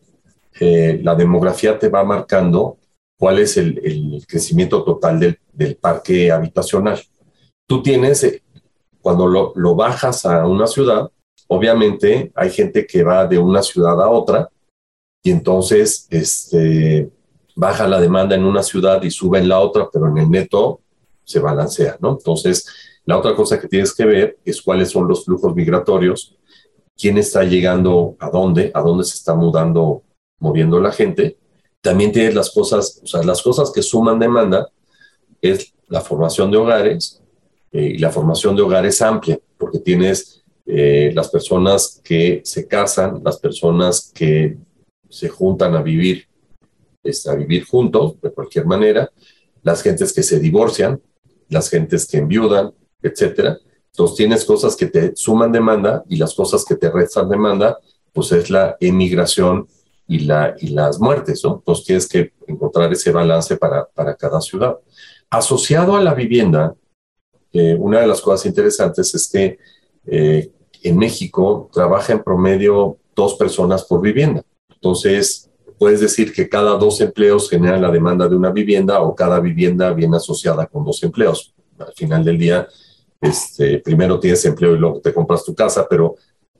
[0.59, 2.77] eh, la demografía te va marcando
[3.17, 6.99] cuál es el, el crecimiento total del, del, parque habitacional.
[7.67, 8.43] Tú tienes, eh,
[9.01, 11.09] cuando lo, lo, bajas a una ciudad,
[11.47, 14.49] obviamente hay gente que va de una ciudad a otra
[15.23, 17.09] y entonces este,
[17.55, 20.81] baja la demanda en una ciudad y sube en la otra, pero en el neto
[21.23, 22.11] se balancea, ¿no?
[22.11, 22.67] Entonces,
[23.05, 26.35] la otra cosa que tienes que ver es cuáles son los flujos migratorios,
[26.97, 30.03] quién está llegando a dónde, a dónde se está mudando,
[30.39, 31.37] moviendo la gente
[31.81, 34.69] también tienes las cosas, o sea, las cosas que suman demanda
[35.41, 37.20] es la formación de hogares
[37.71, 43.21] eh, y la formación de hogares amplia, porque tienes eh, las personas que se casan,
[43.23, 44.57] las personas que
[45.09, 46.27] se juntan a vivir,
[47.03, 49.11] este, a vivir juntos de cualquier manera,
[49.63, 51.01] las gentes que se divorcian,
[51.49, 53.57] las gentes que enviudan, etcétera.
[53.91, 57.77] Entonces tienes cosas que te suman demanda y las cosas que te restan demanda,
[58.13, 59.67] pues es la emigración
[60.07, 61.55] y, la, y las muertes, ¿no?
[61.55, 64.77] Entonces tienes que encontrar ese balance para, para cada ciudad.
[65.29, 66.75] Asociado a la vivienda,
[67.53, 69.57] eh, una de las cosas interesantes es que
[70.07, 70.49] eh,
[70.83, 74.43] en México trabaja en promedio dos personas por vivienda.
[74.73, 79.39] Entonces, puedes decir que cada dos empleos generan la demanda de una vivienda o cada
[79.39, 81.53] vivienda viene asociada con dos empleos.
[81.77, 82.67] Al final del día,
[83.19, 86.15] este, primero tienes empleo y luego te compras tu casa, pero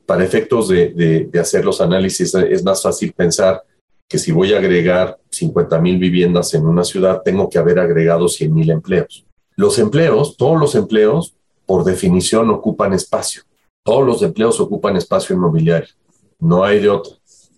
[0.06, 3.62] para efectos de, hacer los análisis es más fácil pensar
[4.08, 8.28] que si voy a agregar 50 mil viviendas en una ciudad, tengo que haber agregado
[8.28, 9.24] 100 mil empleos.
[9.62, 13.42] Los empleos, todos los empleos, por definición, ocupan espacio.
[13.84, 15.94] Todos los empleos ocupan espacio inmobiliario.
[16.40, 17.12] No hay de otro.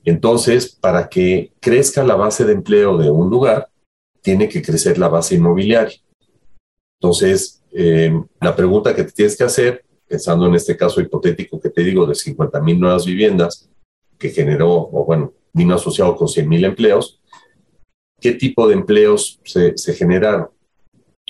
[0.05, 3.71] Entonces, para que crezca la base de empleo de un lugar,
[4.21, 5.99] tiene que crecer la base inmobiliaria.
[7.01, 11.71] Entonces, eh, la pregunta que te tienes que hacer pensando en este caso hipotético que
[11.71, 13.71] te digo de 50 mil nuevas viviendas
[14.19, 17.19] que generó, o bueno, vino asociado con 100 mil empleos,
[18.21, 20.51] ¿qué tipo de empleos se, generaron?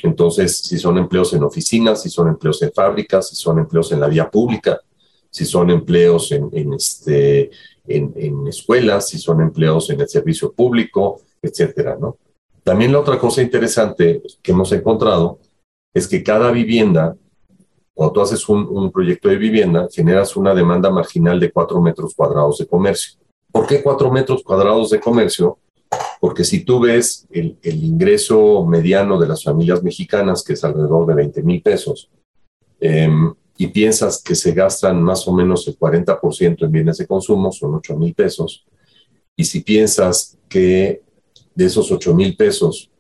[0.03, 4.01] Entonces, si son empleos en oficinas, si son empleos en fábricas, si son empleos en
[4.01, 4.81] la vía pública,
[5.31, 7.51] si son empleos en, este,
[7.87, 12.19] en, escuelas, si son empleos en el servicio público, etcétera, ¿no?
[12.63, 15.39] También la otra cosa interesante que hemos encontrado
[15.93, 17.17] es que cada vivienda
[17.95, 22.59] cuando tú haces un, proyecto de vivienda, generas una demanda marginal de cuatro metros cuadrados
[22.59, 23.21] de comercio.
[23.53, 25.59] ¿Por qué cuatro metros cuadrados de comercio?
[26.25, 31.17] Porque si tú ves el, ingreso mediano de las familias mexicanas, que es alrededor de
[31.17, 32.11] 20 mil pesos,
[32.81, 37.53] em, y piensas que se gastan más o menos el 40% en bienes de consumo,
[37.53, 38.65] son 8 mil pesos,
[39.37, 41.03] y si piensas que
[41.55, 42.91] de esos 8 mil pesos,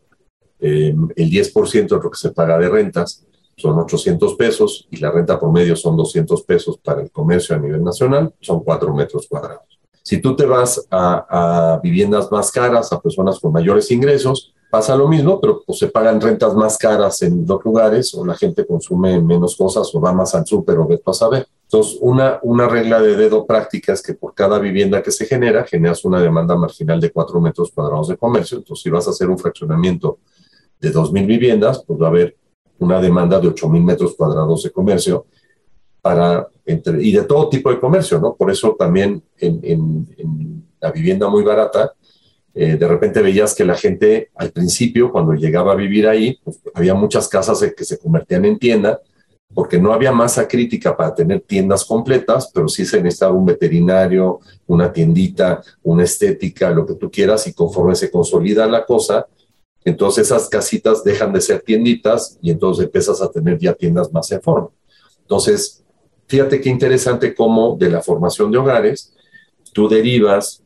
[0.60, 3.24] em, el 10% es lo que se paga de rentas,
[3.56, 7.82] son 800 pesos y la renta promedio son 200 pesos para el comercio a nivel
[7.82, 9.73] nacional, son 4 metros cuadrados.
[10.04, 15.08] Si tú te vas a, viviendas más caras, a personas con mayores ingresos, pasa lo
[15.08, 19.18] mismo, pero pues se pagan rentas más caras en dos lugares o la gente consume
[19.22, 21.46] menos cosas o va más al súper o ve a saber.
[21.62, 25.64] Entonces, una, una regla de dedo práctica es que por cada vivienda que se genera,
[25.64, 28.58] generas una demanda marginal de 4 metros cuadrados de comercio.
[28.58, 30.18] Entonces, si vas a hacer un fraccionamiento
[30.80, 32.36] de 2.000 viviendas, pues va a haber
[32.78, 35.26] una demanda de 8 mil metros cuadrados de comercio
[36.04, 38.34] para entre, y de todo tipo de comercio, ¿no?
[38.34, 40.06] Por eso también en,
[40.78, 41.94] la vivienda muy barata,
[42.52, 46.60] eh, de repente veías que la gente al principio, cuando llegaba a vivir ahí, pues,
[46.74, 49.00] había muchas casas que se convertían en tienda,
[49.54, 54.40] porque no había masa crítica para tener tiendas completas, pero sí se necesitaba un veterinario,
[54.66, 59.26] una tiendita, una estética, lo que tú quieras, y conforme se consolida la cosa,
[59.86, 64.30] entonces esas casitas dejan de ser tienditas y entonces empiezas a tener ya tiendas más
[64.32, 64.68] en forma.
[65.22, 65.83] Entonces,
[66.26, 69.14] fíjate qué interesante cómo de la formación de hogares
[69.72, 70.62] tú derivas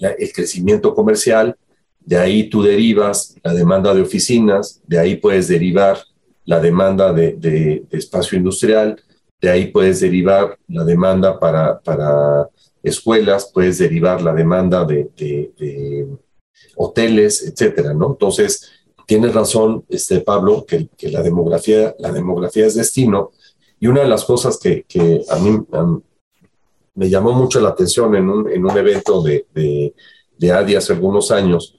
[0.00, 1.56] el crecimiento comercial,
[2.00, 5.98] de ahí tú derivas la demanda de oficinas, de ahí puedes derivar
[6.44, 9.00] la demanda de, espacio industrial,
[9.40, 12.48] de ahí puedes derivar la demanda para, para
[12.82, 16.08] escuelas, puedes derivar la demanda de, de,
[16.74, 18.12] hoteles, etcétera, ¿no?
[18.12, 18.70] Entonces,
[19.06, 23.30] tienes razón, este, Pablo, que, que, la, demografía, la demografía es destino.
[23.82, 25.58] Y una de las cosas que, que a mí
[26.94, 31.32] me llamó mucho la atención en un, en un evento de, de, ADI hace algunos
[31.32, 31.76] años,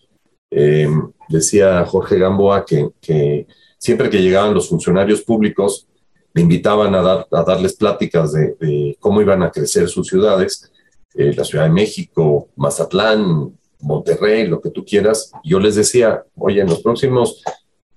[0.51, 0.89] eh,
[1.29, 3.47] decía Jorge Gamboa que, que,
[3.77, 5.87] siempre que llegaban los funcionarios públicos,
[6.33, 10.69] me invitaban a, dar, a darles pláticas de, de cómo iban a crecer sus ciudades,
[11.13, 15.31] eh, la Ciudad de México, Mazatlán, Monterrey, lo que tú quieras.
[15.45, 17.41] Yo les decía, oye, en los próximos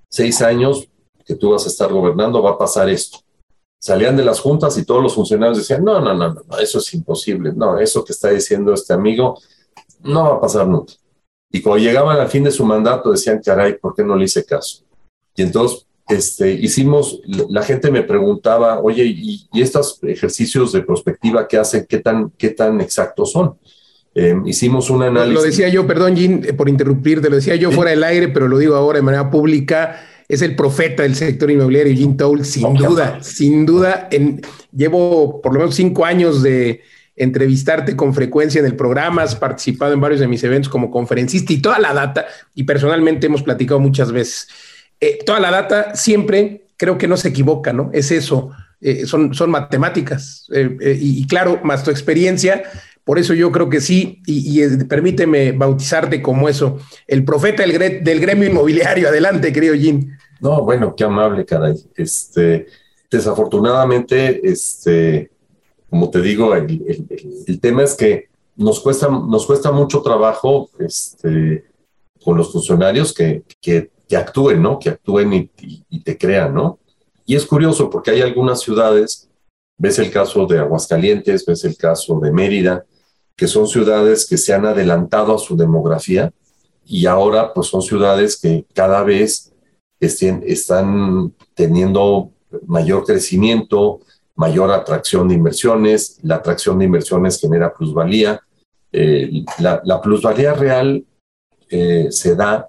[0.09, 0.89] seis años
[1.25, 3.26] que tú vas a estar gobernando va a pasar esto.
[3.79, 6.95] Salían de las juntas y todos los funcionarios decían, no, no, no, no, eso es
[6.95, 7.53] imposible.
[7.55, 9.39] No, eso que está diciendo este amigo
[10.03, 10.95] no va a pasar nunca.
[11.51, 14.45] Y cuando llegaban al fin de su mandato decían, caray, ¿por qué no le hice
[14.45, 14.83] caso?
[15.35, 21.59] Y entonces este, hicimos, la gente me preguntaba, oye, ¿y, estos ejercicios de prospectiva que
[21.59, 23.59] hacen, qué tan, qué tan exactos son?
[24.15, 25.35] Em, hicimos un análisis.
[25.35, 28.49] Lo decía yo, perdón, Jim, eh, por interrumpirte, lo decía yo fuera del aire, pero
[28.49, 30.01] lo digo ahora de manera pública.
[30.29, 34.09] Es el profeta del sector inmobiliario, Jim Toll, sin duda, sin duda.
[34.11, 34.41] En,
[34.75, 36.83] llevo por lo menos cinco años de
[37.17, 41.53] entrevistarte con frecuencia en el programa, has participado en varios de mis eventos como conferencista
[41.53, 44.49] y toda la data, y personalmente hemos platicado muchas veces.
[45.01, 47.91] Eh, toda la data siempre creo que no se equivoca, ¿no?
[47.93, 48.51] Es eso,
[48.81, 50.47] eh, son, son matemáticas.
[50.53, 52.65] Eh, y, claro, más tu experiencia,
[53.05, 58.21] por eso yo creo que sí, y, permíteme bautizarte como eso, el profeta del, del,
[58.21, 59.09] gremio inmobiliario.
[59.09, 60.16] Adelante, querido Jim.
[60.41, 61.75] No, bueno, qué amable, caray.
[61.97, 62.67] Este,
[63.11, 65.31] desafortunadamente, este,
[65.89, 71.65] como te digo, el, tema es que nos cuesta, nos cuesta mucho trabajo este,
[72.23, 73.45] con los funcionarios que,
[74.17, 74.79] actúen, ¿no?
[74.79, 76.79] Que actúen y, te crean, ¿no?
[77.25, 79.29] Y es curioso porque hay algunas ciudades,
[79.79, 82.85] ves el caso de Aguascalientes, ves el caso de Mérida,
[83.35, 86.33] que son ciudades que se han adelantado a su demografía
[86.85, 89.53] y ahora pues son ciudades que cada vez
[90.01, 92.31] están teniendo
[92.67, 94.01] mayor crecimiento,
[94.35, 98.41] mayor atracción de inversiones, la atracción de inversiones genera plusvalía.
[98.93, 101.05] Eh, la, plusvalía real
[101.69, 102.69] eh, se da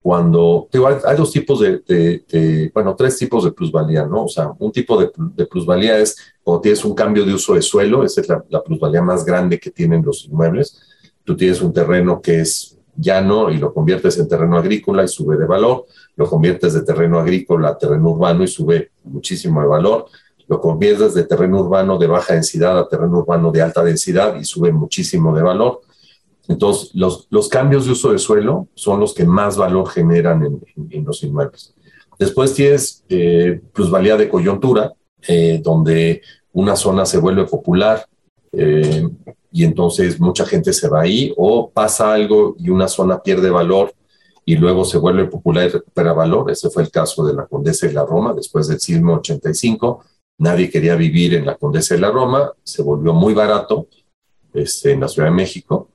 [0.00, 0.68] cuando,
[1.06, 4.24] hay, dos tipos de, bueno, tres tipos de plusvalía, ¿no?
[4.24, 8.04] O sea, un tipo de, plusvalía es cuando tienes un cambio de uso de suelo,
[8.04, 10.80] esa es la, plusvalía más grande que tienen los inmuebles.
[11.24, 15.36] Tú tienes un terreno que es llano y lo conviertes en terreno agrícola y sube
[15.36, 15.86] de valor,
[16.16, 20.06] lo conviertes de terreno agrícola a terreno urbano y sube muchísimo de valor,
[20.46, 24.44] lo conviertes de terreno urbano de baja densidad a terreno urbano de alta densidad y
[24.44, 25.80] sube muchísimo de valor
[26.48, 31.04] entonces, los, los, cambios de uso de suelo son los que más valor generan en,
[31.04, 31.74] los inmuebles.
[32.18, 34.94] Después tienes eh, plusvalía de coyuntura,
[35.28, 36.22] eh, donde
[36.52, 38.06] una zona se vuelve popular
[38.52, 39.06] eh,
[39.50, 43.94] y entonces mucha gente se va ahí, o pasa algo y una zona pierde valor
[44.44, 46.50] y luego se vuelve popular y recupera valor.
[46.50, 50.04] Ese fue el caso de la Condesa de la Roma después del sismo 85.
[50.38, 53.88] Nadie quería vivir en la Condesa de la Roma, se volvió muy barato
[54.54, 55.88] este, en la Ciudad de México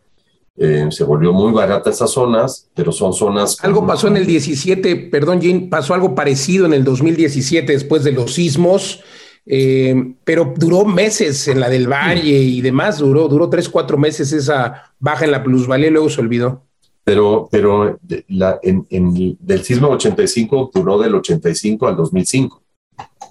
[0.55, 3.57] eh, se volvió muy barata esas zonas, pero son zonas...
[3.63, 8.11] Algo pasó en el 17, perdón, Jim, pasó algo parecido en el 2017 después de
[8.11, 9.01] los sismos,
[9.45, 14.31] eh, pero duró meses en la del Valle y demás, duró, duró tres, cuatro meses
[14.31, 16.63] esa baja en la plusvalía y luego se olvidó.
[17.03, 22.63] Pero, pero la, en, del sismo 85 duró del 85 al 2005.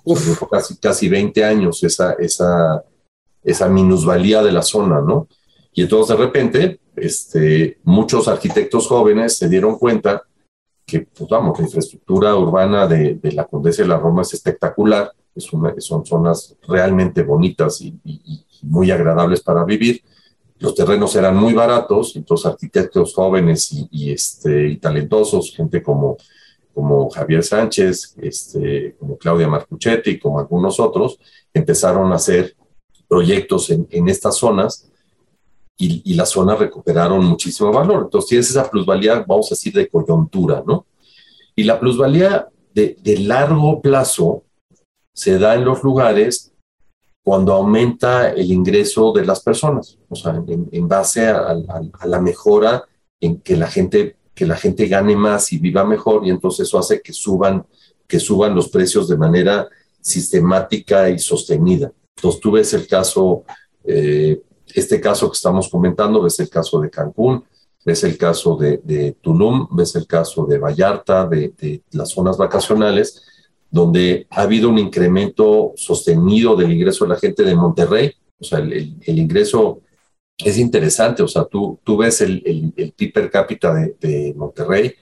[0.05, 0.43] Uf.
[0.51, 2.85] casi, casi 20 años esa, esa,
[3.43, 5.29] esa minusvalía de la zona, ¿no?
[5.73, 10.23] Y entonces de repente este, muchos arquitectos jóvenes se dieron cuenta
[10.85, 15.53] que, pues vamos, la infraestructura urbana de, la Condesa de la Roma es espectacular, es
[15.53, 17.95] una, son zonas realmente bonitas y,
[18.63, 20.03] muy agradables para vivir.
[20.59, 26.17] Los terrenos eran muy baratos, entonces arquitectos jóvenes y, este, y talentosos, gente como,
[26.73, 31.19] como Javier Sánchez, este, como Claudia Marcuchetti, como algunos otros,
[31.53, 32.55] empezaron a hacer
[33.09, 34.93] proyectos en, en estas zonas
[35.77, 38.05] y, las zonas recuperaron muchísimo valor.
[38.05, 40.87] Entonces tienes esa plusvalía, vamos a decir, de coyuntura, ¿no?
[41.57, 44.45] Y la plusvalía de, largo plazo
[45.15, 46.53] se da en los lugares
[47.25, 51.55] cuando aumenta el ingreso de las personas, o sea, en, base a,
[52.05, 52.85] la mejora
[53.21, 56.79] en que la gente que la gente gane más y viva mejor y entonces eso
[56.79, 57.67] hace que suban
[58.09, 59.69] que suban los precios de manera
[60.01, 61.93] sistemática y sostenida.
[62.17, 63.45] Entonces tú ves el caso
[63.85, 64.43] eh,
[64.75, 67.45] este caso que estamos comentando, ves el caso de Cancún,
[67.85, 73.23] ves el caso de, Tulum, ves el caso de Vallarta, de, las zonas vacacionales,
[73.73, 78.13] donde ha habido un incremento sostenido del ingreso de la gente de Monterrey.
[78.39, 79.81] O sea, el, ingreso
[80.37, 81.23] es interesante.
[81.23, 84.93] O sea, tú, tú ves el, el, PIB per cápita de, Monterrey,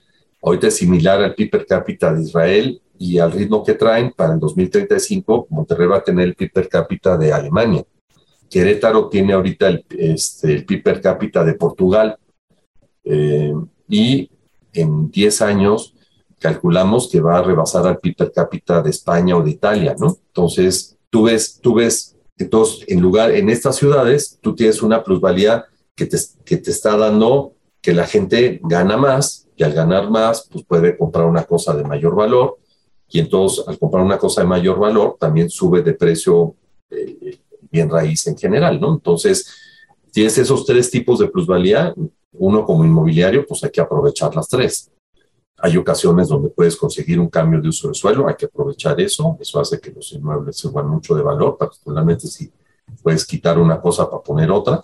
[0.41, 4.35] ahorita es similar al PIB per cápita de Israel y al ritmo que traen para
[4.35, 7.83] el 2035, Monterrey va a tener el PIB per cápita de Alemania.
[8.49, 12.17] Querétaro tiene ahorita el, este, el PIB per cápita de Portugal.
[13.03, 13.53] Eh,
[13.89, 14.29] y
[14.71, 15.93] en 10 años
[16.41, 20.17] calculamos que va a rebasar al PIB per cápita de España o de Italia, ¿no?
[20.27, 22.17] Entonces, tú ves, tú ves
[22.49, 25.65] todos, en lugar, en estas ciudades, tú tienes una plusvalía
[25.95, 30.47] que te, que te está dando que la gente gana más y al ganar más,
[30.51, 32.57] pues puede comprar una cosa de mayor valor
[33.09, 36.55] y entonces al comprar una cosa de mayor valor también sube de precio
[36.89, 37.39] eh,
[37.71, 38.93] bien raíz en general, ¿no?
[38.93, 39.47] Entonces,
[40.11, 41.93] tienes esos tres tipos de plusvalía,
[42.33, 44.90] uno como inmobiliario, pues hay que aprovechar las tres.
[45.61, 49.37] Hay ocasiones donde puedes conseguir un cambio de uso de suelo, hay que aprovechar eso,
[49.39, 52.51] eso hace que los inmuebles suban mucho de valor, particularmente si
[53.01, 54.81] puedes quitar una cosa para poner otra.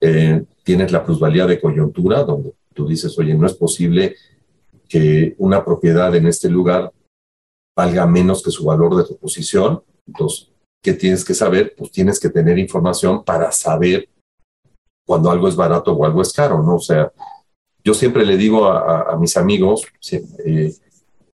[0.00, 4.16] Eh, tienes la plusvalía de coyuntura, donde tú dices, oye, no es posible
[4.88, 6.92] que una propiedad en este lugar
[7.76, 9.82] valga menos que su valor de reposición.
[10.06, 10.50] Entonces,
[10.82, 11.74] ¿qué tienes que saber?
[11.76, 14.08] Pues tienes que tener información para saber
[15.06, 16.76] cuando algo es barato o algo es caro, ¿no?
[16.76, 17.12] O sea,
[17.84, 19.86] yo siempre le digo a, mis amigos
[20.44, 20.74] eh,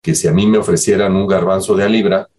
[0.01, 2.29] que si a mí me ofrecieran un garbanzo de a libra,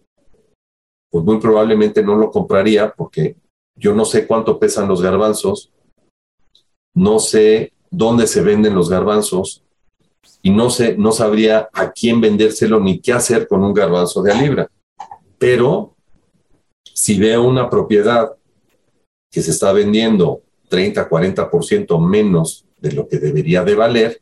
[1.09, 3.37] pues muy probablemente no lo compraría porque
[3.75, 5.71] yo no sé cuánto pesan los garbanzos,
[6.95, 9.63] no sé dónde se venden los garbanzos
[10.41, 14.31] y no sé, no sabría a quién vendérselo ni qué hacer con un garbanzo de
[14.31, 14.71] a libra.
[15.37, 15.95] Pero
[16.93, 18.35] si veo una propiedad
[19.31, 24.21] que se está vendiendo 30, 40% menos de lo que debería de valer,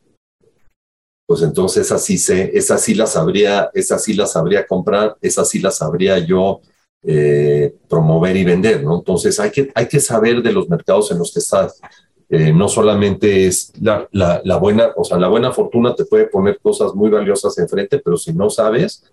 [1.26, 5.58] pues entonces así se, esa sí la sabría, esa sí la sabría comprar, esa sí
[5.58, 6.60] la sabría yo
[7.02, 8.98] eh, promover y vender, ¿no?
[8.98, 11.80] Entonces hay que, hay que saber de los mercados en los que estás.
[12.28, 16.26] Eh, no solamente es la, la, la, buena, o sea, la buena fortuna te puede
[16.26, 19.04] poner cosas muy valiosas enfrente, pero si no sabes,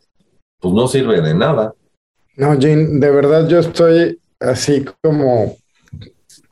[0.60, 1.74] pues no sirve de nada.
[2.36, 5.58] No, Jane, de verdad yo estoy así como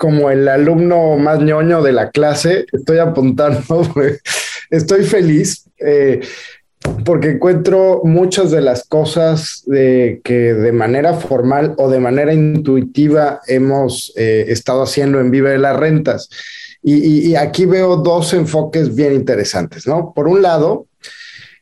[0.02, 3.62] como el alumno más ñoño de la clase, estoy apuntando,
[4.72, 6.22] estoy feliz eh,
[7.06, 14.12] porque encuentro muchas de las cosas que de manera formal o de manera intuitiva hemos
[14.16, 16.30] eh, estado haciendo en Vive de las Rentas.
[16.82, 20.14] Y, y, aquí veo dos enfoques bien interesantes, ¿no?
[20.16, 20.88] Por un lado,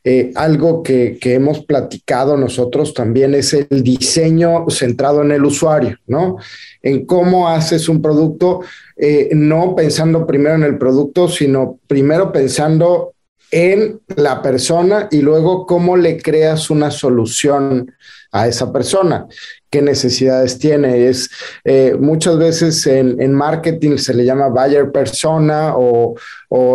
[0.02, 6.36] eh, algo que, hemos platicado nosotros también es el diseño centrado en el usuario, ¿no?
[6.82, 8.60] En cómo haces un producto,
[8.96, 13.12] eh, no pensando primero en el producto, sino primero pensando
[13.50, 17.92] en la persona y luego cómo le creas una solución
[18.32, 19.26] a esa persona
[19.70, 21.06] qué necesidades tiene.
[21.08, 21.30] Es
[21.64, 26.16] eh, muchas veces en, marketing se le llama buyer persona o,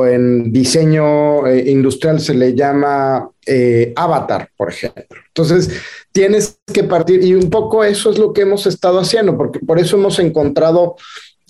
[0.08, 5.20] en diseño eh, industrial se le llama eh, avatar, por ejemplo.
[5.28, 5.70] Entonces,
[6.12, 9.78] tienes que partir y un poco eso es lo que hemos estado haciendo, porque por
[9.80, 10.96] eso hemos encontrado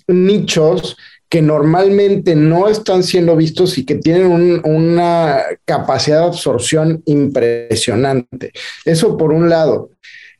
[0.08, 0.96] nichos
[1.28, 8.52] que normalmente no están siendo vistos y que tienen una capacidad de absorción impresionante.
[8.84, 9.90] Eso por un lado.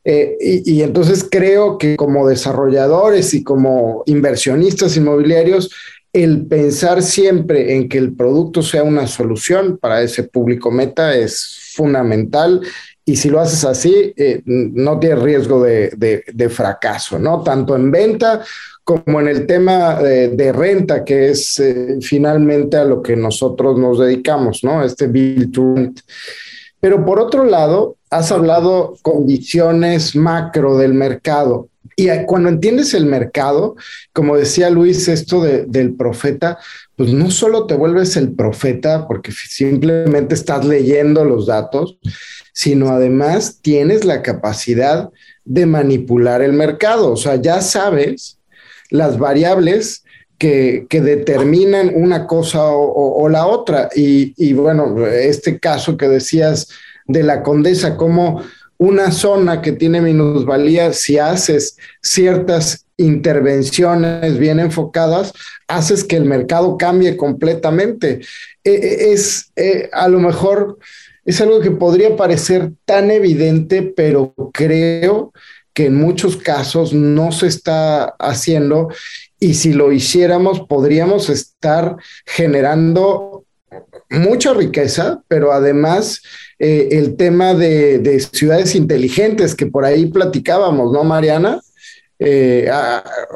[0.09, 5.69] Eh, y, entonces creo que como desarrolladores y como inversionistas inmobiliarios,
[6.13, 11.73] el pensar siempre en que el producto sea una solución para ese público meta es
[11.75, 12.61] fundamental.
[13.05, 17.43] Y si lo haces así, eh, no tienes riesgo de, fracaso, ¿no?
[17.43, 18.45] Tanto en venta
[18.85, 23.99] como en el tema de, renta, que es eh, finalmente a lo que nosotros nos
[23.99, 24.85] dedicamos, ¿no?
[24.85, 26.01] Este build to rent.
[26.79, 31.69] Pero por otro lado, has hablado condiciones macro del mercado.
[31.99, 33.75] Y cuando entiendes el mercado,
[34.13, 36.59] como decía Luis, esto del profeta,
[36.95, 41.99] pues no solo te vuelves el profeta porque simplemente estás leyendo los datos,
[42.53, 45.09] sino además tienes la capacidad
[45.47, 47.13] de manipular el mercado.
[47.13, 48.39] O sea, ya sabes
[48.91, 50.05] las variables
[50.39, 53.89] que, determinan una cosa o, la otra.
[53.97, 56.69] Y, y, bueno, este caso que decías
[57.07, 58.43] de la condesa, como
[58.79, 65.33] una zona que tiene minusvalía, si haces ciertas intervenciones bien enfocadas,
[65.69, 68.21] haces que el mercado cambie completamente.
[68.65, 70.79] E, e, es eh, a lo mejor
[71.25, 75.33] es algo que podría parecer tan evidente, pero creo
[75.75, 78.89] que en muchos casos no se está haciendo
[79.39, 83.45] y si lo hiciéramos podríamos estar generando
[84.09, 86.23] mucha riqueza, pero además
[86.59, 91.61] eh, el tema de, ciudades inteligentes que por ahí platicábamos, ¿no, Mariana?
[92.19, 92.71] Eh,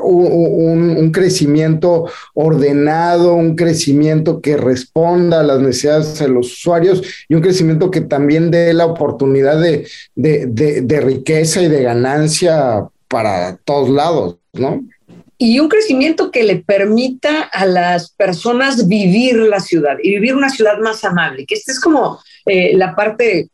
[0.03, 7.43] un, crecimiento ordenado, un crecimiento que responda a las necesidades de los usuarios y un
[7.43, 14.83] crecimiento que también dé la oportunidad de, riqueza y de ganancia para todos lados, ¿no?
[15.43, 20.51] y un crecimiento que le permita a las personas vivir la ciudad y vivir una
[20.51, 23.48] ciudad más amable, que esta es como eh, la parte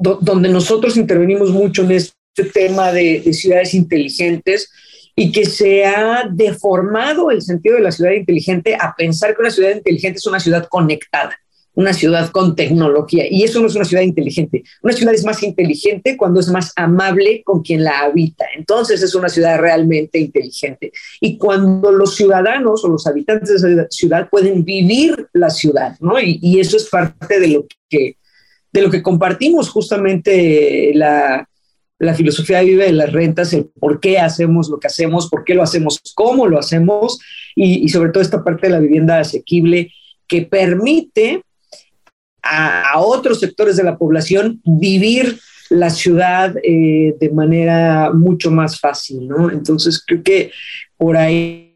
[0.00, 4.70] donde nosotros intervenimos mucho en este tema de, de ciudades inteligentes
[5.16, 9.50] y que se ha deformado el sentido de la ciudad inteligente a pensar que una
[9.50, 11.36] ciudad inteligente es una ciudad conectada
[11.78, 13.26] una ciudad con tecnología.
[13.30, 14.64] Y eso no es una ciudad inteligente.
[14.82, 18.46] Una ciudad es más inteligente cuando es más amable con quien la habita.
[18.56, 20.90] Entonces es una ciudad realmente inteligente.
[21.20, 26.18] Y cuando los ciudadanos o los habitantes de esa ciudad pueden vivir la ciudad, ¿no?
[26.20, 28.16] Y, eso es parte de lo que,
[28.72, 31.48] de lo que compartimos justamente la,
[32.00, 35.54] la filosofía vive de las rentas, el por qué hacemos lo que hacemos, por qué
[35.54, 37.20] lo hacemos, cómo lo hacemos
[37.54, 39.92] y sobre todo esta parte de la vivienda asequible
[40.26, 41.42] que permite
[42.42, 45.38] a, otros sectores de la población vivir
[45.70, 49.50] la ciudad eh, de manera mucho más fácil, ¿no?
[49.50, 50.50] Entonces creo que
[50.96, 51.74] por ahí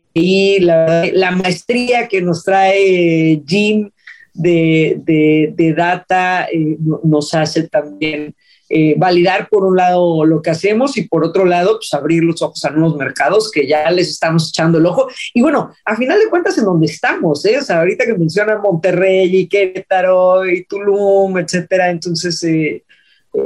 [0.61, 3.91] la, maestría que nos trae Jim
[4.35, 8.35] de, data eh, nos hace también
[8.75, 12.41] eh, validar por un lado lo que hacemos y por otro lado, pues abrir los
[12.41, 15.09] ojos a nuevos mercados que ya les estamos echando el ojo.
[15.35, 17.59] Y bueno, a final de cuentas, en donde estamos, ¿eh?
[17.59, 22.83] O sea, ahorita que mencionan Monterrey y Querétaro y Tulum, etcétera, entonces eh,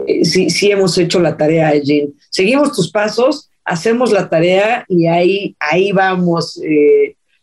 [0.06, 2.14] eh, sí, sí hemos hecho la tarea, Jean.
[2.30, 6.60] Seguimos tus pasos, hacemos la tarea y ahí, ahí vamos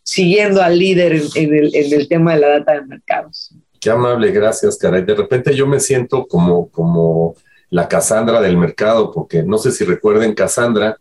[0.04, 3.54] siguiendo al líder en, el, en el tema de la data de mercados.
[3.82, 5.04] Qué amable, gracias, caray.
[5.04, 7.36] De repente yo me siento como, como
[7.74, 10.96] la Casandra del mercado, porque no sé si recuerden, Casandra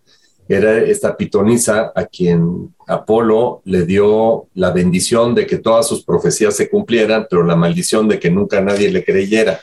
[0.49, 6.57] era esta pitonisa a quien Apolo le dio la bendición de que todas sus profecías
[6.57, 9.61] se cumplieran, pero la maldición de que nunca nadie le creyera.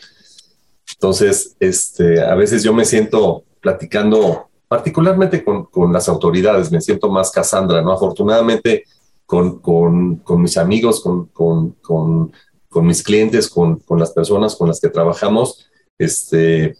[0.94, 7.32] Entonces, este, a veces yo me siento platicando, particularmente con, las autoridades, me siento más
[7.32, 7.92] Casandra, ¿no?
[7.92, 8.84] Afortunadamente,
[9.26, 11.26] con, mis amigos, con,
[12.70, 16.78] con mis clientes, con, las personas con las que trabajamos, este,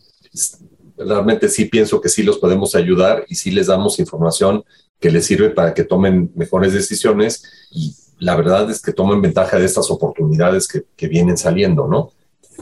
[0.98, 4.64] realmente sí pienso que sí los podemos ayudar y sí les damos información
[5.00, 9.58] que les sirve para que tomen mejores decisiones y la verdad es que tomen ventaja
[9.58, 12.12] de estas oportunidades que, vienen saliendo, ¿no?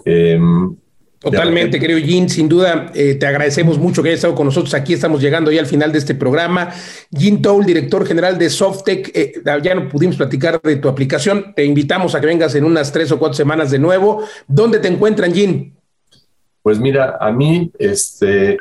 [0.05, 0.75] Em,
[1.19, 4.75] Totalmente, querido Jin, sin duda eh, te agradecemos mucho que hayas estado con nosotros.
[4.75, 6.69] Aquí estamos llegando ya al final de este programa.
[7.11, 11.53] Jin Toul, director general de Softec, eh, ya no pudimos platicar de tu aplicación.
[11.55, 14.23] Te invitamos a que vengas en unas tres o cuatro semanas de nuevo.
[14.47, 15.76] ¿Dónde te encuentran, Jin?
[16.67, 18.57] Pues mira, a mí, este,